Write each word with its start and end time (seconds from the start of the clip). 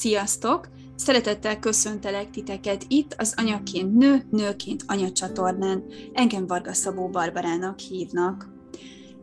Sziasztok! 0.00 0.68
Szeretettel 0.94 1.58
köszöntelek 1.58 2.30
titeket 2.30 2.84
itt 2.88 3.14
az 3.18 3.34
Anyaként 3.36 3.96
Nő, 3.96 4.26
Nőként 4.30 4.84
Anya 4.86 5.12
csatornán. 5.12 5.84
Engem 6.12 6.46
Varga 6.46 6.72
Szabó 6.72 7.08
Barbarának 7.08 7.78
hívnak. 7.78 8.48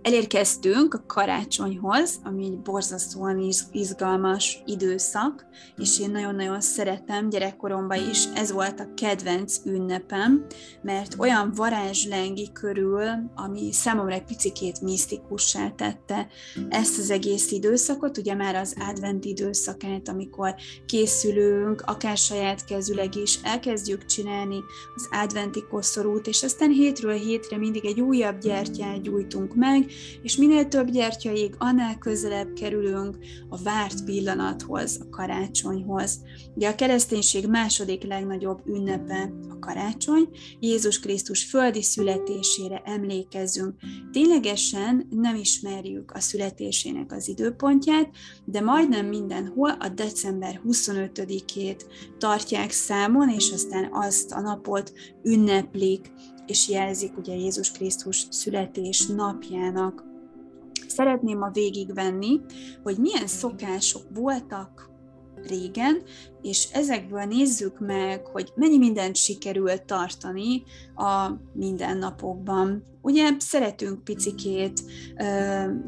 Elérkeztünk 0.08 0.94
a 0.94 1.04
karácsonyhoz, 1.08 2.20
ami 2.24 2.46
egy 2.46 2.60
borzasztóan 2.60 3.52
izgalmas 3.72 4.62
időszak, 4.66 5.46
és 5.78 6.00
én 6.00 6.12
nagyon-nagyon 6.12 6.62
szeretem 6.62 7.30
gyerekkoromban 7.30 8.10
is, 8.10 8.26
ez 8.36 8.52
volt 8.52 8.80
a 8.80 8.94
kedvenc 8.96 9.58
ünnepem, 9.66 10.46
mert 10.82 11.16
olyan 11.20 11.52
varázs 11.56 12.06
lengi 12.06 12.52
körül, 12.52 13.04
ami 13.36 13.72
számomra 13.72 14.14
egy 14.14 14.24
picikét 14.24 14.82
misztikussá 14.82 15.70
tette 15.70 16.28
ezt 16.70 16.98
az 16.98 17.10
egész 17.10 17.52
időszakot, 17.52 18.18
ugye 18.18 18.34
már 18.34 18.56
az 18.56 18.76
advent 18.90 19.26
időszakát, 19.26 20.10
amikor 20.10 20.56
készülünk, 20.86 21.82
akár 21.86 22.18
saját 22.18 22.66
kezüleg 22.66 23.16
is, 23.16 23.40
elkezdjük 23.44 24.06
csinálni 24.06 24.60
az 24.96 25.08
adventi 25.12 25.64
koszorút, 25.70 26.28
és 26.28 26.44
aztán 26.44 26.70
hétről 26.70 27.14
hétre 27.14 27.58
mindig 27.58 27.86
egy 27.86 28.00
újabb 28.02 28.40
gyertyát 28.40 29.02
gyújtunk 29.02 29.56
meg, 29.56 29.92
és 30.22 30.36
minél 30.36 30.68
több 30.68 30.90
gyertyaig, 30.90 31.56
annál 31.58 31.98
közelebb 31.98 32.54
kerülünk 32.54 33.18
a 33.50 33.62
várt 33.62 34.04
pillanathoz, 34.04 35.00
a 35.02 35.10
karácsonyhoz. 35.10 36.22
Ugye 36.56 36.70
a 36.70 36.76
kereszténység 36.76 37.48
második 37.48 38.04
legnagyobb 38.04 38.62
ünnepe 38.66 39.32
a 39.50 39.60
karácsony, 39.60 40.30
Jézus 40.60 41.00
Krisztus 41.00 41.44
földi 41.44 41.84
születésére 41.84 42.82
emlékezünk. 42.86 43.76
Ténylegesen 44.12 45.08
nem 45.10 45.36
ismerjük 45.36 46.12
a 46.12 46.20
születésének 46.20 47.12
az 47.12 47.28
időpontját, 47.28 48.10
de 48.46 48.62
majdnem 48.62 49.06
mindenhol 49.06 49.70
a 49.70 49.90
december 49.90 50.62
25-ét 50.68 51.82
tartják 52.18 52.72
számon, 52.72 53.30
és 53.30 53.52
aztán 53.52 53.90
azt 53.92 54.32
a 54.32 54.42
napot 54.42 54.94
ünneplik 55.24 56.12
és 56.48 56.70
jelzik 56.70 57.18
ugye 57.18 57.36
Jézus 57.36 57.72
Krisztus 57.72 58.28
születés 58.30 59.06
napjának. 59.06 60.04
Szeretném 60.88 61.38
ma 61.38 61.50
végigvenni, 61.50 62.40
hogy 62.84 62.98
milyen 62.98 63.28
szokások 63.28 64.04
voltak 64.14 64.90
régen, 65.48 66.02
és 66.48 66.68
ezekből 66.72 67.24
nézzük 67.24 67.80
meg, 67.80 68.26
hogy 68.26 68.52
mennyi 68.56 68.78
mindent 68.78 69.16
sikerült 69.16 69.84
tartani 69.84 70.64
a 70.96 71.30
mindennapokban. 71.54 72.84
Ugye 73.02 73.30
szeretünk 73.38 74.04
picikét 74.04 74.82
ö, 75.18 75.26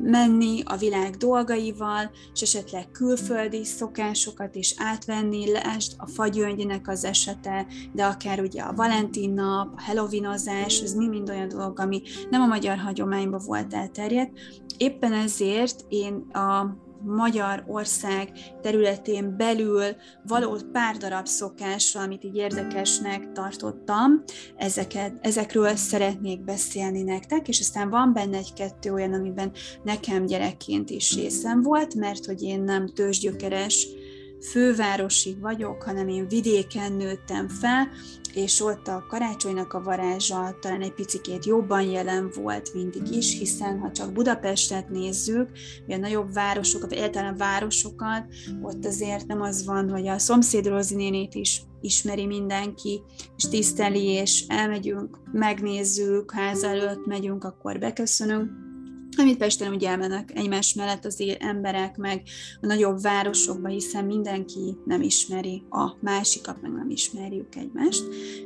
menni 0.04 0.62
a 0.66 0.78
világ 0.78 1.16
dolgaival, 1.16 2.12
és 2.34 2.42
esetleg 2.42 2.92
külföldi 2.92 3.66
szokásokat 3.66 4.56
is 4.56 4.74
átvenni, 4.78 5.52
lásd 5.52 5.94
a 5.98 6.08
fagyöngynek 6.08 6.88
az 6.88 7.04
esete, 7.04 7.66
de 7.94 8.06
akár 8.06 8.40
ugye 8.40 8.62
a 8.62 8.74
Valentin 8.74 9.34
nap, 9.34 9.74
a 9.76 9.82
Halloweenozás, 9.82 10.82
ez 10.82 10.94
mind-mind 10.94 11.30
olyan 11.30 11.48
dolog, 11.48 11.80
ami 11.80 12.02
nem 12.30 12.42
a 12.42 12.48
magyar 12.48 12.78
hagyományban 12.78 13.42
volt 13.46 13.74
elterjedt. 13.74 14.40
Éppen 14.78 15.14
ezért 15.14 15.86
én 15.88 16.14
a 16.32 16.78
Magyarország 17.02 18.32
területén 18.62 19.38
belül 19.38 19.84
való 20.28 20.58
pár 20.72 20.98
darab 20.98 21.26
szokásra, 21.26 22.02
amit 22.02 22.24
így 22.24 22.36
érdekesnek 22.36 23.32
tartottam, 23.32 24.24
ezeket, 24.56 25.18
ezekről 25.22 25.76
szeretnék 25.76 26.44
beszélni 26.44 27.02
nektek, 27.02 27.48
és 27.48 27.60
aztán 27.60 27.90
van 27.90 28.14
benne 28.14 28.38
egy-kettő 28.38 28.94
olyan, 28.94 29.14
amiben 29.14 29.52
nekem 29.84 30.26
gyerekként 30.26 30.90
is 30.90 31.16
részem 31.16 31.62
volt, 31.62 31.96
mert 31.96 32.26
hogy 32.26 32.42
én 32.42 32.62
nem 32.62 32.88
tőzsgyökeres 32.88 33.88
fővárosi 34.42 35.38
vagyok, 35.42 35.84
hanem 35.84 36.08
én 36.08 36.28
vidéken 36.28 36.94
nőttem 36.94 37.48
fel, 37.48 37.88
és 38.34 38.62
ott 38.62 38.88
a 38.88 39.06
karácsonynak 39.08 39.74
a 39.74 39.82
varázsa 39.82 40.58
talán 40.62 40.82
egy 40.82 40.94
picikét 40.94 41.46
jobban 41.46 41.82
jelen 41.82 42.32
volt 42.36 42.74
mindig 42.74 43.12
is, 43.12 43.38
hiszen 43.38 43.80
ha 43.80 43.92
csak 43.92 44.14
Budapestet 44.14 44.90
nézzük, 44.90 45.50
vagy 45.86 45.96
a 45.96 46.00
nagyobb 46.00 46.34
városokat, 46.34 46.90
vagy 46.90 46.98
egyáltalán 46.98 47.38
városokat, 47.38 48.26
ott 48.62 48.86
azért 48.86 49.28
nem 49.28 49.42
az 49.42 49.66
van, 49.66 49.90
hogy 49.90 50.08
a 50.08 50.18
szomszéd 50.18 50.72
nénét 50.96 51.36
is 51.36 51.62
ismeri 51.82 52.26
mindenki, 52.26 53.02
és 53.36 53.50
tiszteli, 53.50 54.04
és 54.04 54.46
elmegyünk, 54.48 55.20
megnézzük, 55.32 56.32
ház 56.32 56.64
előtt 56.64 57.06
megyünk, 57.06 57.44
akkor 57.44 57.80
beköszönünk, 57.80 58.69
amit 59.20 59.38
Pesten 59.38 59.74
ugye 59.74 59.90
elmennek 59.90 60.32
egymás 60.36 60.74
mellett 60.74 61.06
az 61.06 61.24
emberek, 61.40 61.98
meg 61.98 62.22
a 62.62 62.66
nagyobb 62.66 63.02
városokba, 63.02 63.68
hiszen 63.68 64.06
mindenki 64.06 64.78
nem 64.86 65.02
ismeri 65.02 65.64
a 65.70 65.92
másikat, 66.02 66.62
meg 66.62 66.72
nem 66.72 66.90
ismerjük 66.90 67.56
egymást. 67.56 68.04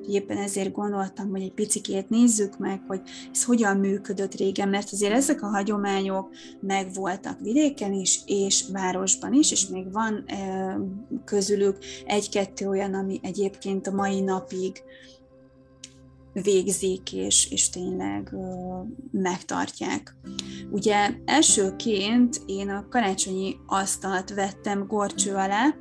Éppen 0.07 0.37
ezért 0.37 0.71
gondoltam, 0.71 1.29
hogy 1.29 1.41
egy 1.41 1.53
picikét 1.53 2.09
nézzük 2.09 2.57
meg, 2.57 2.81
hogy 2.87 3.01
ez 3.31 3.43
hogyan 3.43 3.77
működött 3.77 4.35
régen, 4.35 4.69
mert 4.69 4.91
azért 4.91 5.13
ezek 5.13 5.43
a 5.43 5.47
hagyományok 5.47 6.29
megvoltak 6.59 7.39
vidéken 7.39 7.93
is, 7.93 8.19
és 8.25 8.65
városban 8.71 9.33
is, 9.33 9.51
és 9.51 9.67
még 9.67 9.91
van 9.91 10.25
közülük 11.25 11.77
egy-kettő 12.05 12.67
olyan, 12.67 12.93
ami 12.93 13.19
egyébként 13.23 13.87
a 13.87 13.91
mai 13.91 14.21
napig 14.21 14.83
végzik, 16.33 17.13
és, 17.13 17.51
és 17.51 17.69
tényleg 17.69 18.29
uh, 18.31 18.87
megtartják. 19.11 20.15
Ugye 20.71 21.15
elsőként 21.25 22.41
én 22.45 22.69
a 22.69 22.87
karácsonyi 22.89 23.55
asztalt 23.67 24.33
vettem 24.33 24.87
gorcső 24.87 25.33
alá, 25.33 25.75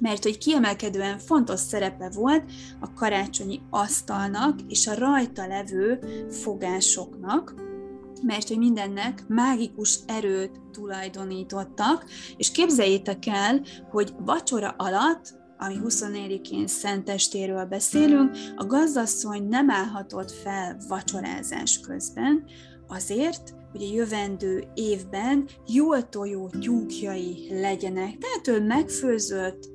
mert 0.00 0.22
hogy 0.22 0.38
kiemelkedően 0.38 1.18
fontos 1.18 1.60
szerepe 1.60 2.10
volt 2.14 2.44
a 2.80 2.92
karácsonyi 2.92 3.60
asztalnak 3.70 4.58
és 4.68 4.86
a 4.86 4.94
rajta 4.94 5.46
levő 5.46 5.98
fogásoknak, 6.30 7.54
mert 8.22 8.48
hogy 8.48 8.58
mindennek 8.58 9.24
mágikus 9.28 9.98
erőt 10.06 10.60
tulajdonítottak, 10.72 12.04
és 12.36 12.50
képzeljétek 12.50 13.26
el, 13.26 13.60
hogy 13.90 14.12
vacsora 14.18 14.74
alatt 14.78 15.37
ami 15.58 15.80
24-én 15.84 16.66
szentestéről 16.66 17.64
beszélünk, 17.64 18.36
a 18.56 18.66
gazdasszony 18.66 19.48
nem 19.48 19.70
állhatott 19.70 20.30
fel 20.30 20.76
vacsorázás 20.88 21.80
közben, 21.80 22.44
azért, 22.88 23.54
hogy 23.72 23.82
a 23.82 23.94
jövendő 23.94 24.64
évben 24.74 25.48
jól 25.66 26.08
tojó 26.08 26.48
tyúkjai 26.48 27.46
legyenek. 27.50 28.18
Tehát 28.18 28.60
ő 28.60 28.66
megfőzött, 28.66 29.68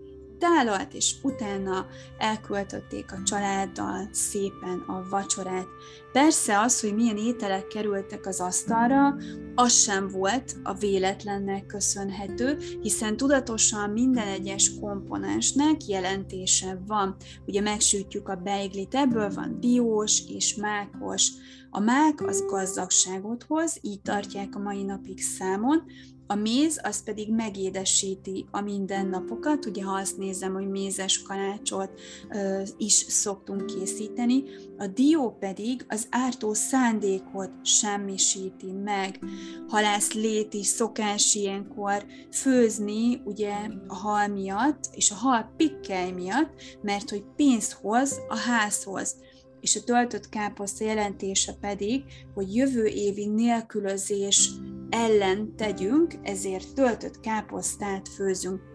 tálalt, 0.44 0.94
és 0.94 1.16
utána 1.22 1.86
elköltötték 2.18 3.12
a 3.12 3.24
családdal 3.24 4.08
szépen 4.12 4.84
a 4.88 5.06
vacsorát. 5.09 5.68
Persze 6.12 6.59
az, 6.59 6.81
hogy 6.81 6.96
milyen 6.96 7.18
ételek 7.18 7.68
kerültek 7.68 8.26
az 8.26 8.40
asztalra, 8.40 9.16
az 9.56 9.74
sem 9.74 10.08
volt 10.08 10.56
a 10.64 10.74
véletlennek 10.74 11.66
köszönhető, 11.66 12.58
hiszen 12.81 13.18
tudatosan 13.18 13.90
minden 13.90 14.28
egyes 14.28 14.80
komponensnek 14.80 15.88
jelentése 15.88 16.80
van. 16.88 17.16
Ugye 17.46 17.62
megsütjük 17.62 18.30
a 18.30 18.36
beiglit, 18.36 18.96
ebből 18.96 19.30
van 19.30 19.60
diós 19.60 20.22
és 20.28 20.56
mákos. 20.56 21.31
A 21.70 21.80
mák 21.80 22.22
az 22.22 22.46
gazdagságot 22.46 23.44
hoz, 23.44 23.78
így 23.81 24.02
tartják 24.02 24.56
a 24.56 24.60
mai 24.60 24.84
napig 24.84 25.22
számon, 25.22 25.84
a 26.28 26.36
méz 26.36 26.80
az 26.84 27.04
pedig 27.04 27.32
megédesíti 27.32 28.46
a 28.52 28.62
mindennapokat, 28.62 29.66
ugye 29.66 29.84
ha 29.84 29.96
azt 29.96 30.18
nézem, 30.18 30.54
hogy 30.54 30.68
mézes 30.68 31.22
kalácsot 31.22 31.92
ö, 32.30 32.62
is 32.78 32.94
szoktunk 32.94 33.66
készíteni, 33.66 34.44
a 34.78 34.88
dió 34.88 35.38
pedig 35.40 35.86
az 35.88 36.08
ártó 36.10 36.54
szándékot 36.54 37.52
semmisíti 37.64 38.72
meg. 38.72 39.20
Halász 39.68 40.14
léti 40.14 40.64
szokás 40.64 41.36
ilyenkor 41.36 42.06
főzni 42.31 43.22
ugye 43.26 43.56
a 43.88 43.96
hal 43.96 44.28
miatt, 44.28 44.90
és 44.92 45.12
a 45.12 45.16
hal 45.16 45.54
pikkely 45.58 46.12
miatt, 46.12 46.54
mert 46.81 47.10
hogy 47.10 47.24
pénzt 47.36 47.72
hoz 47.72 48.19
a 48.28 48.38
házhoz 48.38 49.16
és 49.63 49.75
a 49.75 49.83
töltött 49.83 50.30
káposzta 50.30 50.86
jelentése 50.86 51.54
pedig, 51.62 52.04
hogy 52.33 52.56
jövő 52.56 52.86
évi 52.86 53.25
nélkülözés 53.25 54.50
ellen 54.89 55.56
tegyünk, 55.56 56.13
ezért 56.24 56.74
töltött 56.74 57.19
káposztát 57.19 58.10
főzünk. 58.10 58.73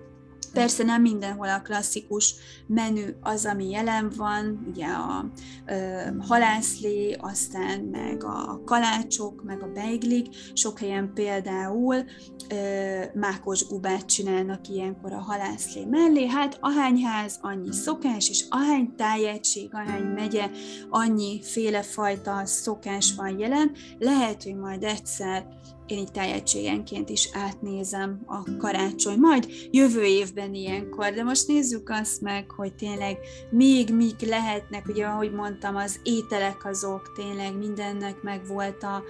Persze 0.53 0.85
nem 0.85 1.03
mindenhol 1.03 1.49
a 1.49 1.63
klasszikus 1.63 2.35
menü 2.67 3.17
az, 3.21 3.47
ami 3.47 3.71
jelen 3.71 4.13
van, 4.17 4.67
ugye 4.69 4.87
a 4.87 5.31
ö, 5.67 6.01
halászlé, 6.19 7.17
aztán 7.21 7.81
meg 7.81 8.25
a 8.25 8.63
kalácsok, 8.65 9.43
meg 9.45 9.63
a 9.63 9.73
beiglik, 9.73 10.27
sok 10.53 10.79
helyen 10.79 11.13
például 11.15 12.05
ö, 12.49 13.03
mákos 13.15 13.67
gubát 13.67 14.07
csinálnak 14.07 14.69
ilyenkor 14.69 15.13
a 15.13 15.21
halászlé 15.21 15.85
mellé, 15.85 16.27
hát 16.27 16.59
ahány 16.61 17.03
ház, 17.03 17.39
annyi 17.43 17.73
szokás, 17.73 18.29
és 18.29 18.45
ahány 18.49 18.95
tájegység, 18.97 19.75
ahány 19.75 20.05
megye, 20.05 20.51
annyi 20.91 21.43
félefajta 21.43 22.47
szokás 22.47 23.15
van 23.17 23.39
jelen, 23.39 23.73
lehet, 23.99 24.43
hogy 24.43 24.57
majd 24.57 24.83
egyszer 24.83 25.47
én 25.91 25.99
így 25.99 26.13
tájegységenként 26.13 27.09
is 27.09 27.29
átnézem 27.33 28.23
a 28.27 28.57
karácsony. 28.57 29.19
Majd 29.19 29.49
jövő 29.71 30.03
évben 30.03 30.55
ilyenkor, 30.55 31.13
de 31.13 31.23
most 31.23 31.47
nézzük 31.47 31.91
azt 31.91 32.21
meg, 32.21 32.51
hogy 32.51 32.75
tényleg 32.75 33.19
még 33.51 33.95
mik 33.95 34.21
lehetnek, 34.21 34.89
ugye 34.89 35.07
ahogy 35.07 35.33
mondtam, 35.33 35.77
az 35.77 36.01
ételek 36.03 36.65
azok 36.65 37.13
tényleg 37.17 37.57
mindennek 37.57 38.23
meg 38.23 38.47
volt 38.47 38.83
a, 38.83 39.03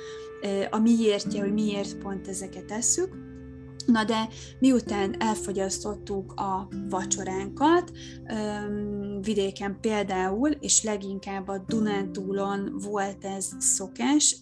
a 0.70 0.78
miértje, 0.78 1.40
hogy 1.40 1.52
miért 1.52 1.98
pont 1.98 2.28
ezeket 2.28 2.64
tesszük. 2.64 3.26
Na 3.86 4.04
de 4.04 4.28
miután 4.58 5.14
elfogyasztottuk 5.18 6.32
a 6.32 6.68
vacsoránkat, 6.88 7.92
vidéken 9.20 9.78
például, 9.80 10.50
és 10.50 10.82
leginkább 10.82 11.48
a 11.48 11.64
Dunántúlon 11.66 12.76
volt 12.90 13.24
ez 13.24 13.48
szokás, 13.58 14.36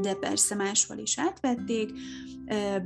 de 0.00 0.14
persze 0.14 0.54
máshol 0.54 0.98
is 0.98 1.18
átvették, 1.18 1.90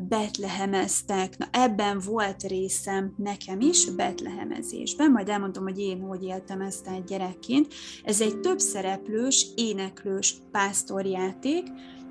betlehemeztek, 0.09 1.39
na 1.39 1.49
ebben 1.51 1.99
volt 1.99 2.43
részem 2.43 3.15
nekem 3.17 3.61
is, 3.61 3.91
betlehemezésben, 3.91 5.11
majd 5.11 5.29
elmondom, 5.29 5.63
hogy 5.63 5.79
én 5.79 6.01
hogy 6.01 6.23
éltem 6.23 6.61
ezt 6.61 6.87
egy 6.87 7.05
gyerekként. 7.05 7.75
Ez 8.05 8.21
egy 8.21 8.41
több 8.41 8.59
szereplős, 8.59 9.47
éneklős 9.55 10.35
pásztorjáték, 10.51 11.67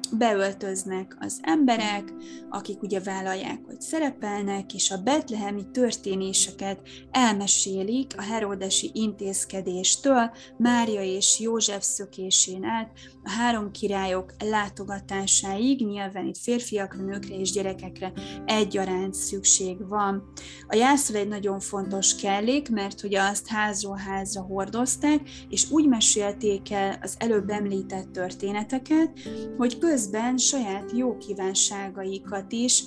beöltöznek 0.09 1.17
az 1.19 1.39
emberek, 1.41 2.13
akik 2.49 2.81
ugye 2.81 2.99
vállalják, 2.99 3.59
hogy 3.65 3.81
szerepelnek, 3.81 4.73
és 4.73 4.91
a 4.91 5.01
betlehemi 5.01 5.63
történéseket 5.71 6.79
elmesélik 7.11 8.13
a 8.17 8.21
herodesi 8.21 8.91
intézkedéstől, 8.93 10.31
Mária 10.57 11.01
és 11.01 11.39
József 11.39 11.83
szökésén 11.83 12.63
át, 12.63 12.91
a 13.23 13.29
három 13.29 13.71
királyok 13.71 14.33
látogatásáig, 14.39 15.85
nyilván 15.85 16.25
itt 16.25 16.37
férfiakra, 16.37 17.03
nőkre 17.03 17.35
és 17.35 17.51
gyerekekre 17.51 18.11
egyaránt 18.45 19.13
szükség 19.13 19.87
van. 19.87 20.31
A 20.67 20.75
jászol 20.75 21.15
egy 21.15 21.27
nagyon 21.27 21.59
fontos 21.59 22.15
kellék, 22.15 22.69
mert 22.69 23.03
ugye 23.03 23.21
azt 23.21 23.47
házról 23.47 23.95
házra 23.95 24.41
hordozták, 24.41 25.29
és 25.49 25.71
úgy 25.71 25.87
mesélték 25.87 26.71
el 26.71 26.99
az 27.01 27.15
előbb 27.17 27.49
említett 27.49 28.11
történeteket, 28.11 29.11
hogy 29.57 29.77
közben 29.95 30.37
saját 30.37 30.91
jó 30.93 31.17
kívánságaikat 31.17 32.51
is 32.51 32.83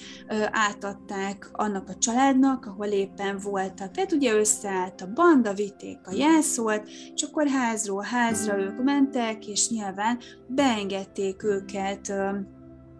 átadták 0.51 1.51
annak 1.53 1.89
a 1.89 1.99
családnak, 1.99 2.67
ahol 2.67 2.87
éppen 2.87 3.39
voltak. 3.39 3.91
Tehát 3.91 4.13
ugye 4.13 4.35
összeállt 4.35 5.01
a 5.01 5.13
banda, 5.15 5.55
vitték 5.55 5.99
a 6.05 6.15
jászolt, 6.15 6.89
és 7.15 7.23
akkor 7.23 7.47
házról 7.47 8.03
házra 8.03 8.59
ők 8.59 8.83
mentek, 8.83 9.47
és 9.47 9.69
nyilván 9.69 10.19
beengedték 10.47 11.43
őket 11.43 12.09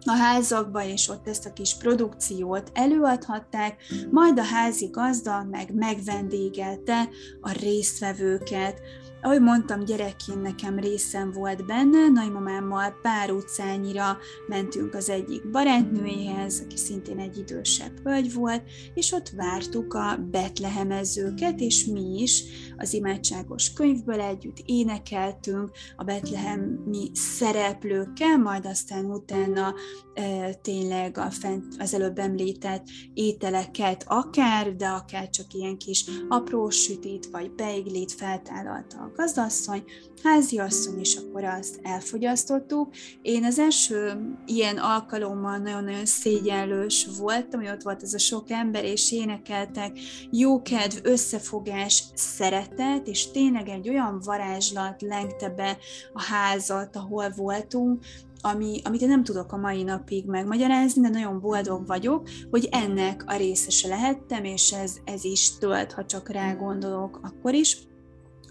a 0.05 0.11
házakba, 0.11 0.83
és 0.83 1.09
ott 1.09 1.27
ezt 1.27 1.45
a 1.45 1.53
kis 1.53 1.75
produkciót 1.75 2.71
előadhatták, 2.73 3.75
majd 4.11 4.39
a 4.39 4.43
házi 4.43 4.87
gazda 4.87 5.43
meg 5.51 5.73
megvendégelte 5.73 7.09
a 7.41 7.51
résztvevőket. 7.51 8.81
Ahogy 9.21 9.41
mondtam, 9.41 9.85
gyerekként 9.85 10.41
nekem 10.41 10.79
részem 10.79 11.31
volt 11.31 11.65
benne, 11.65 12.07
nagymamámmal 12.07 12.99
pár 13.01 13.31
utcányira 13.31 14.17
mentünk 14.47 14.93
az 14.93 15.09
egyik 15.09 15.49
barátnőjéhez, 15.51 16.61
aki 16.63 16.77
szintén 16.77 17.19
egy 17.19 17.37
idősebb 17.37 17.99
hölgy 18.03 18.33
volt, 18.33 18.63
és 18.93 19.11
ott 19.11 19.29
vártuk 19.29 19.93
a 19.93 20.17
betlehemezőket, 20.31 21.59
és 21.59 21.85
mi 21.85 22.21
is 22.21 22.43
az 22.77 22.93
imádságos 22.93 23.73
könyvből 23.73 24.21
együtt 24.21 24.57
énekeltünk 24.65 25.71
a 25.95 26.03
betlehemi 26.03 27.11
szereplőkkel, 27.13 28.37
majd 28.37 28.65
aztán 28.65 29.05
utána 29.05 29.73
e, 30.13 30.53
tényleg 30.53 31.17
a 31.17 31.31
fent, 31.31 31.65
az 31.77 31.93
előbb 31.93 32.17
említett 32.19 32.85
ételeket 33.13 34.03
akár, 34.07 34.75
de 34.75 34.87
akár 34.87 35.29
csak 35.29 35.53
ilyen 35.53 35.77
kis 35.77 36.05
apró 36.27 36.69
sütét 36.69 37.29
vagy 37.31 37.51
beiglit 37.51 38.11
feltállalta 38.11 39.08
a 39.09 39.15
gazdasszony, 39.15 39.83
háziasszony, 40.23 40.99
és 40.99 41.15
akkor 41.15 41.43
azt 41.43 41.79
elfogyasztottuk. 41.83 42.93
Én 43.21 43.43
az 43.43 43.59
első 43.59 44.21
ilyen 44.45 44.77
alkalommal 44.77 45.57
nagyon-nagyon 45.57 46.05
szégyenlős 46.05 47.07
voltam, 47.19 47.59
hogy 47.59 47.69
ott 47.69 47.81
volt 47.81 48.03
ez 48.03 48.13
a 48.13 48.17
sok 48.17 48.49
ember, 48.49 48.83
és 48.83 49.11
énekeltek 49.11 49.99
jókedv, 50.31 50.97
összefogás, 51.03 52.03
szeretet, 52.15 53.07
és 53.07 53.31
tényleg 53.31 53.67
egy 53.67 53.89
olyan 53.89 54.19
varázslat 54.23 55.01
lengte 55.01 55.49
be 55.49 55.77
a 56.13 56.21
házat, 56.21 56.95
ahol 56.95 57.33
voltunk, 57.35 58.03
ami, 58.41 58.81
amit 58.83 59.01
én 59.01 59.07
nem 59.07 59.23
tudok 59.23 59.51
a 59.51 59.57
mai 59.57 59.83
napig 59.83 60.25
megmagyarázni, 60.25 61.01
de 61.01 61.09
nagyon 61.09 61.39
boldog 61.39 61.87
vagyok, 61.87 62.29
hogy 62.49 62.67
ennek 62.71 63.23
a 63.27 63.35
részese 63.35 63.87
lehettem, 63.87 64.43
és 64.43 64.71
ez, 64.71 64.95
ez 65.05 65.23
is 65.23 65.57
tölt, 65.57 65.91
ha 65.91 66.05
csak 66.05 66.29
rá 66.29 66.53
gondolok 66.53 67.19
akkor 67.23 67.53
is. 67.53 67.88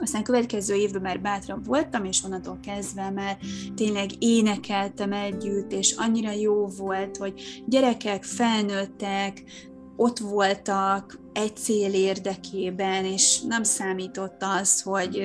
Aztán 0.00 0.23
következő 0.23 0.75
évben 0.75 1.03
már 1.03 1.21
bátrabb 1.21 1.67
voltam, 1.67 2.05
és 2.05 2.25
onnantól 2.25 2.59
kezdve 2.62 3.11
már 3.11 3.39
tényleg 3.75 4.11
énekeltem 4.19 5.12
együtt, 5.12 5.73
és 5.73 5.95
annyira 5.97 6.31
jó 6.31 6.67
volt, 6.67 7.17
hogy 7.17 7.62
gyerekek, 7.67 8.25
felnőttek, 8.25 9.43
ott 9.97 10.19
voltak 10.19 11.19
egy 11.33 11.56
cél 11.56 11.93
érdekében, 11.93 13.05
és 13.05 13.41
nem 13.41 13.62
számított 13.62 14.43
az, 14.61 14.83
hogy, 14.83 15.23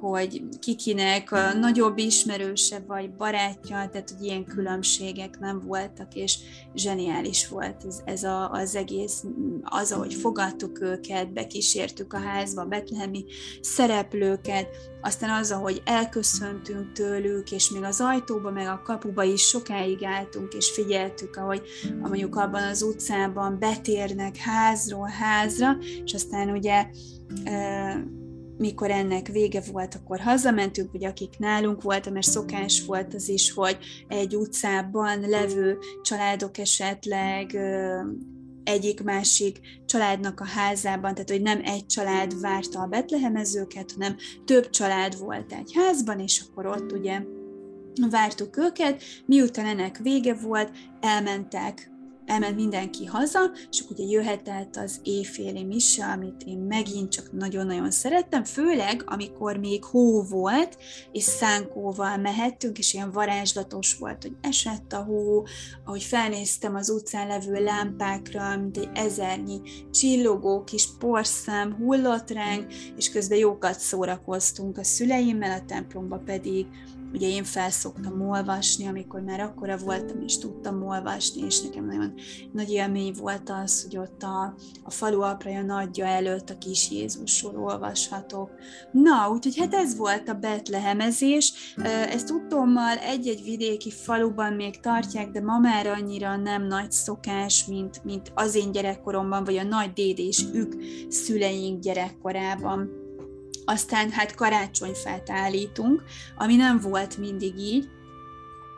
hogy 0.00 0.42
kikinek 0.58 1.32
a 1.32 1.52
nagyobb 1.52 1.98
ismerőse 1.98 2.82
vagy 2.86 3.10
barátja, 3.10 3.88
tehát 3.92 4.10
hogy 4.16 4.26
ilyen 4.26 4.44
különbségek 4.44 5.38
nem 5.38 5.60
voltak, 5.66 6.14
és 6.14 6.38
zseniális 6.74 7.48
volt 7.48 7.84
ez, 7.86 8.00
ez 8.04 8.22
a, 8.22 8.50
az 8.50 8.74
egész, 8.76 9.24
az, 9.62 9.92
ahogy 9.92 10.14
fogadtuk 10.14 10.80
őket, 10.80 11.32
bekísértük 11.32 12.12
a 12.12 12.18
házba, 12.18 12.64
betlehemi 12.64 13.24
szereplőket, 13.60 14.68
aztán 15.00 15.30
az, 15.30 15.50
ahogy 15.50 15.82
elköszöntünk 15.84 16.92
tőlük, 16.92 17.52
és 17.52 17.70
még 17.70 17.82
az 17.82 18.00
ajtóba, 18.00 18.50
meg 18.50 18.66
a 18.66 18.82
kapuba 18.84 19.22
is 19.22 19.42
sokáig 19.42 20.04
álltunk, 20.04 20.52
és 20.52 20.70
figyeltük, 20.70 21.36
ahogy 21.36 21.62
mondjuk 22.00 22.36
abban 22.36 22.62
az 22.62 22.82
utcában 22.82 23.58
betérnek 23.58 24.36
házról 24.36 25.08
házra, 25.08 25.76
és 26.04 26.14
aztán 26.14 26.50
ugye 26.50 26.86
mikor 28.60 28.90
ennek 28.90 29.26
vége 29.26 29.62
volt, 29.72 29.94
akkor 29.94 30.20
hazamentünk, 30.20 30.92
vagy 30.92 31.04
akik 31.04 31.38
nálunk 31.38 31.82
voltak, 31.82 32.12
mert 32.12 32.26
szokás 32.26 32.84
volt 32.86 33.14
az 33.14 33.28
is, 33.28 33.52
hogy 33.52 33.78
egy 34.08 34.36
utcában 34.36 35.20
levő 35.20 35.78
családok 36.02 36.58
esetleg 36.58 37.58
egyik-másik 38.64 39.60
családnak 39.86 40.40
a 40.40 40.46
házában, 40.46 41.14
tehát 41.14 41.30
hogy 41.30 41.42
nem 41.42 41.60
egy 41.64 41.86
család 41.86 42.40
várta 42.40 42.80
a 42.80 42.86
betlehemezőket, 42.86 43.92
hanem 43.92 44.16
több 44.44 44.70
család 44.70 45.18
volt 45.18 45.52
egy 45.52 45.72
házban, 45.74 46.20
és 46.20 46.44
akkor 46.48 46.66
ott 46.66 46.92
ugye 46.92 47.22
vártuk 48.10 48.56
őket, 48.56 49.02
miután 49.26 49.66
ennek 49.66 49.98
vége 49.98 50.34
volt, 50.34 50.70
elmentek 51.00 51.89
elment 52.30 52.56
mindenki 52.56 53.04
haza, 53.04 53.40
és 53.70 53.80
akkor 53.80 53.96
ugye 53.98 54.10
jöhetett 54.10 54.76
az 54.76 55.00
éjféli 55.02 55.64
mise, 55.64 56.04
amit 56.04 56.42
én 56.46 56.58
megint 56.58 57.10
csak 57.10 57.32
nagyon-nagyon 57.32 57.90
szerettem, 57.90 58.44
főleg 58.44 59.02
amikor 59.06 59.56
még 59.56 59.84
hó 59.84 60.22
volt, 60.22 60.76
és 61.12 61.22
szánkóval 61.22 62.16
mehettünk, 62.16 62.78
és 62.78 62.94
ilyen 62.94 63.10
varázslatos 63.10 63.96
volt, 63.98 64.22
hogy 64.22 64.36
esett 64.40 64.92
a 64.92 65.02
hó, 65.02 65.46
ahogy 65.84 66.02
felnéztem 66.02 66.74
az 66.74 66.90
utcán 66.90 67.26
levő 67.26 67.64
lámpákra, 67.64 68.56
mint 68.56 68.76
egy 68.76 68.88
ezernyi 68.94 69.60
csillogó 69.90 70.64
kis 70.64 70.88
porszem 70.98 71.74
hullott 71.74 72.30
ránk, 72.30 72.72
és 72.96 73.10
közben 73.10 73.38
jókat 73.38 73.78
szórakoztunk 73.78 74.78
a 74.78 74.84
szüleimmel, 74.84 75.58
a 75.58 75.64
templomba 75.66 76.22
pedig 76.24 76.66
Ugye 77.12 77.28
én 77.28 77.44
felszoktam 77.44 78.28
olvasni, 78.28 78.86
amikor 78.86 79.20
már 79.20 79.40
akkora 79.40 79.76
voltam, 79.76 80.20
és 80.20 80.38
tudtam 80.38 80.82
olvasni, 80.82 81.42
és 81.46 81.60
nekem 81.60 81.84
nagyon 81.84 82.14
nagy 82.52 82.70
élmény 82.70 83.14
volt 83.18 83.50
az, 83.62 83.82
hogy 83.82 83.96
ott 83.96 84.22
a, 84.22 84.54
a 84.82 84.90
falu 84.90 85.20
apraja 85.20 85.62
nagyja 85.62 86.06
előtt 86.06 86.50
a 86.50 86.58
kis 86.58 86.90
Jézusról 86.90 87.56
olvashatok. 87.56 88.50
Na, 88.92 89.30
úgyhogy 89.32 89.58
hát 89.58 89.74
ez 89.74 89.96
volt 89.96 90.28
a 90.28 90.34
betlehemezés. 90.34 91.74
Ezt 91.84 92.26
tudtommal 92.26 92.96
egy-egy 92.96 93.42
vidéki 93.42 93.90
faluban 93.90 94.52
még 94.52 94.80
tartják, 94.80 95.30
de 95.30 95.40
ma 95.40 95.58
már 95.58 95.86
annyira 95.86 96.36
nem 96.36 96.66
nagy 96.66 96.92
szokás, 96.92 97.66
mint, 97.66 98.04
mint 98.04 98.32
az 98.34 98.54
én 98.54 98.72
gyerekkoromban, 98.72 99.44
vagy 99.44 99.56
a 99.56 99.64
nagy 99.64 99.92
déd 99.92 100.18
és 100.18 100.44
ők 100.52 100.74
szüleink 101.08 101.82
gyerekkorában 101.82 103.08
aztán 103.70 104.10
hát 104.10 104.34
karácsonyfát 104.34 105.30
állítunk, 105.30 106.02
ami 106.36 106.56
nem 106.56 106.80
volt 106.80 107.18
mindig 107.18 107.58
így, 107.58 107.88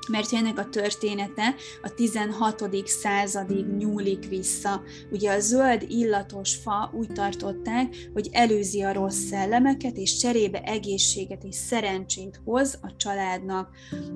mert 0.08 0.32
ennek 0.32 0.58
a 0.58 0.68
története 0.68 1.54
a 1.82 1.94
16. 1.94 2.64
századig 2.84 3.66
nyúlik 3.66 4.28
vissza. 4.28 4.82
Ugye 5.11 5.32
a 5.32 5.40
zöld 5.40 5.84
illatos 5.88 6.56
fa 6.56 6.90
úgy 6.94 7.12
tartották, 7.12 8.11
hogy 8.12 8.28
előzi 8.32 8.82
a 8.82 8.92
rossz 8.92 9.25
szellemeket, 9.28 9.96
és 9.96 10.16
cserébe 10.16 10.61
egészséget 10.61 11.44
és 11.44 11.54
szerencsét 11.54 12.40
hoz 12.44 12.78
a 12.82 12.96
családnak. 12.96 13.68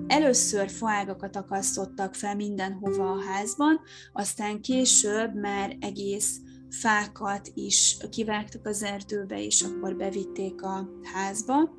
Először 0.07 0.71
faágakat 0.71 1.37
akasztottak 1.37 2.15
fel 2.15 2.35
mindenhova 2.35 3.11
a 3.11 3.23
házban, 3.23 3.81
aztán 4.13 4.61
később 4.61 5.35
már 5.35 5.77
egész 5.81 6.41
fákat 6.71 7.51
is 7.55 7.97
kivágtak 8.11 8.67
az 8.67 8.83
erdőbe, 8.83 9.45
és 9.45 9.63
akkor 9.63 9.97
bevitték 9.97 10.63
a 10.63 10.89
házba. 11.03 11.77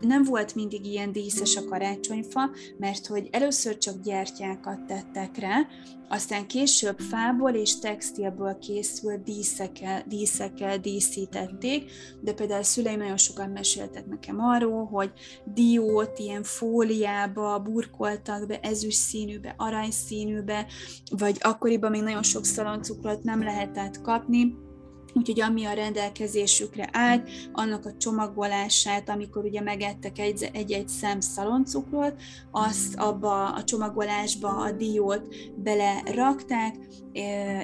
Nem 0.00 0.22
volt 0.24 0.54
mindig 0.54 0.86
ilyen 0.86 1.12
díszes 1.12 1.56
a 1.56 1.64
karácsonyfa, 1.64 2.50
mert 2.78 3.06
hogy 3.06 3.28
először 3.30 3.78
csak 3.78 4.00
gyertyákat 4.00 4.86
tettek 4.86 5.36
rá, 5.36 5.66
aztán 6.08 6.46
később 6.46 6.98
fából 6.98 7.50
és 7.50 7.78
textilből 7.78 8.58
készült 8.58 9.22
díszekkel, 9.22 10.02
díszekkel 10.06 10.78
díszítették, 10.78 11.90
de 12.20 12.32
például 12.32 12.60
a 12.60 12.64
szüleim 12.64 12.98
nagyon 12.98 13.16
sokan 13.16 13.50
meséltek 13.50 14.06
nekem 14.06 14.40
arról, 14.40 14.84
hogy 14.84 15.12
diót 15.44 16.18
ilyen 16.18 16.42
fóliába 16.42 17.58
burkoltak 17.58 18.46
be, 18.46 18.60
ezüst 18.60 18.98
színűbe, 18.98 19.54
aranyszínűbe, 19.56 20.66
vagy 21.10 21.36
akkoriban 21.40 21.90
még 21.90 22.02
nagyon 22.02 22.22
sok 22.22 22.44
szaloncukrot 22.44 23.22
nem 23.22 23.42
lehetett 23.42 24.00
kapni, 24.00 24.66
Úgyhogy 25.14 25.40
ami 25.40 25.64
a 25.64 25.72
rendelkezésükre 25.72 26.88
állt, 26.92 27.28
annak 27.52 27.86
a 27.86 27.96
csomagolását, 27.96 29.08
amikor 29.08 29.44
ugye 29.44 29.60
megettek 29.60 30.18
egy-egy 30.52 30.88
szem 30.88 31.20
szaloncukrot, 31.20 32.14
azt 32.50 32.94
abba 32.96 33.48
a 33.48 33.64
csomagolásba 33.64 34.48
a 34.48 34.72
diót 34.72 35.34
belerakták, 35.56 36.74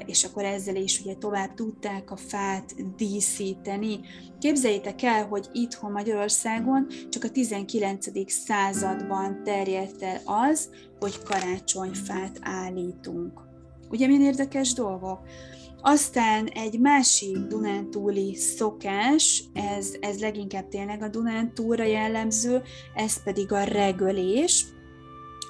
és 0.06 0.24
akkor 0.24 0.44
ezzel 0.44 0.76
is 0.76 1.00
ugye 1.00 1.14
tovább 1.14 1.54
tudták 1.54 2.10
a 2.10 2.16
fát 2.16 2.94
díszíteni. 2.96 4.00
Képzeljétek 4.38 5.02
el, 5.02 5.26
hogy 5.26 5.48
itthon 5.52 5.92
Magyarországon 5.92 6.86
csak 7.08 7.24
a 7.24 7.30
19. 7.30 8.30
században 8.32 9.42
terjedt 9.44 10.02
el 10.02 10.20
az, 10.24 10.70
hogy 10.98 11.22
karácsonyfát 11.22 12.38
állítunk. 12.40 13.40
Ugye 13.90 14.06
milyen 14.06 14.22
érdekes 14.22 14.72
dolgok? 14.72 15.18
Aztán 15.86 16.46
egy 16.46 16.80
másik 16.80 17.36
Dunántúli 17.36 18.34
szokás, 18.34 19.44
ez, 19.52 19.94
ez 20.00 20.20
leginkább 20.20 20.68
tényleg 20.68 21.02
a 21.02 21.08
Dunántúlra 21.08 21.84
jellemző, 21.84 22.62
ez 22.94 23.22
pedig 23.22 23.52
a 23.52 23.62
regölés, 23.62 24.64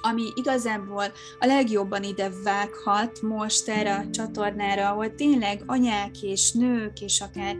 ami 0.01 0.23
igazából 0.35 1.03
a 1.39 1.45
legjobban 1.45 2.03
ide 2.03 2.31
vághat 2.43 3.21
most 3.21 3.67
erre 3.69 3.95
a 3.95 4.09
csatornára, 4.09 4.89
ahol 4.89 5.15
tényleg 5.15 5.63
anyák 5.65 6.21
és 6.21 6.51
nők 6.51 7.01
és 7.01 7.21
akár 7.21 7.57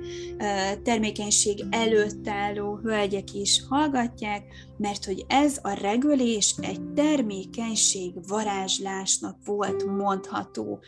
termékenység 0.84 1.64
előtt 1.70 2.28
álló 2.28 2.80
hölgyek 2.84 3.34
is 3.34 3.64
hallgatják, 3.70 4.44
mert 4.78 5.06
hogy 5.06 5.26
ez 5.28 5.60
a 5.62 5.70
regölés 5.70 6.56
egy 6.62 6.82
termékenység 6.82 8.28
varázslásnak 8.28 9.38
volt 9.46 9.86
mondható 9.86 10.80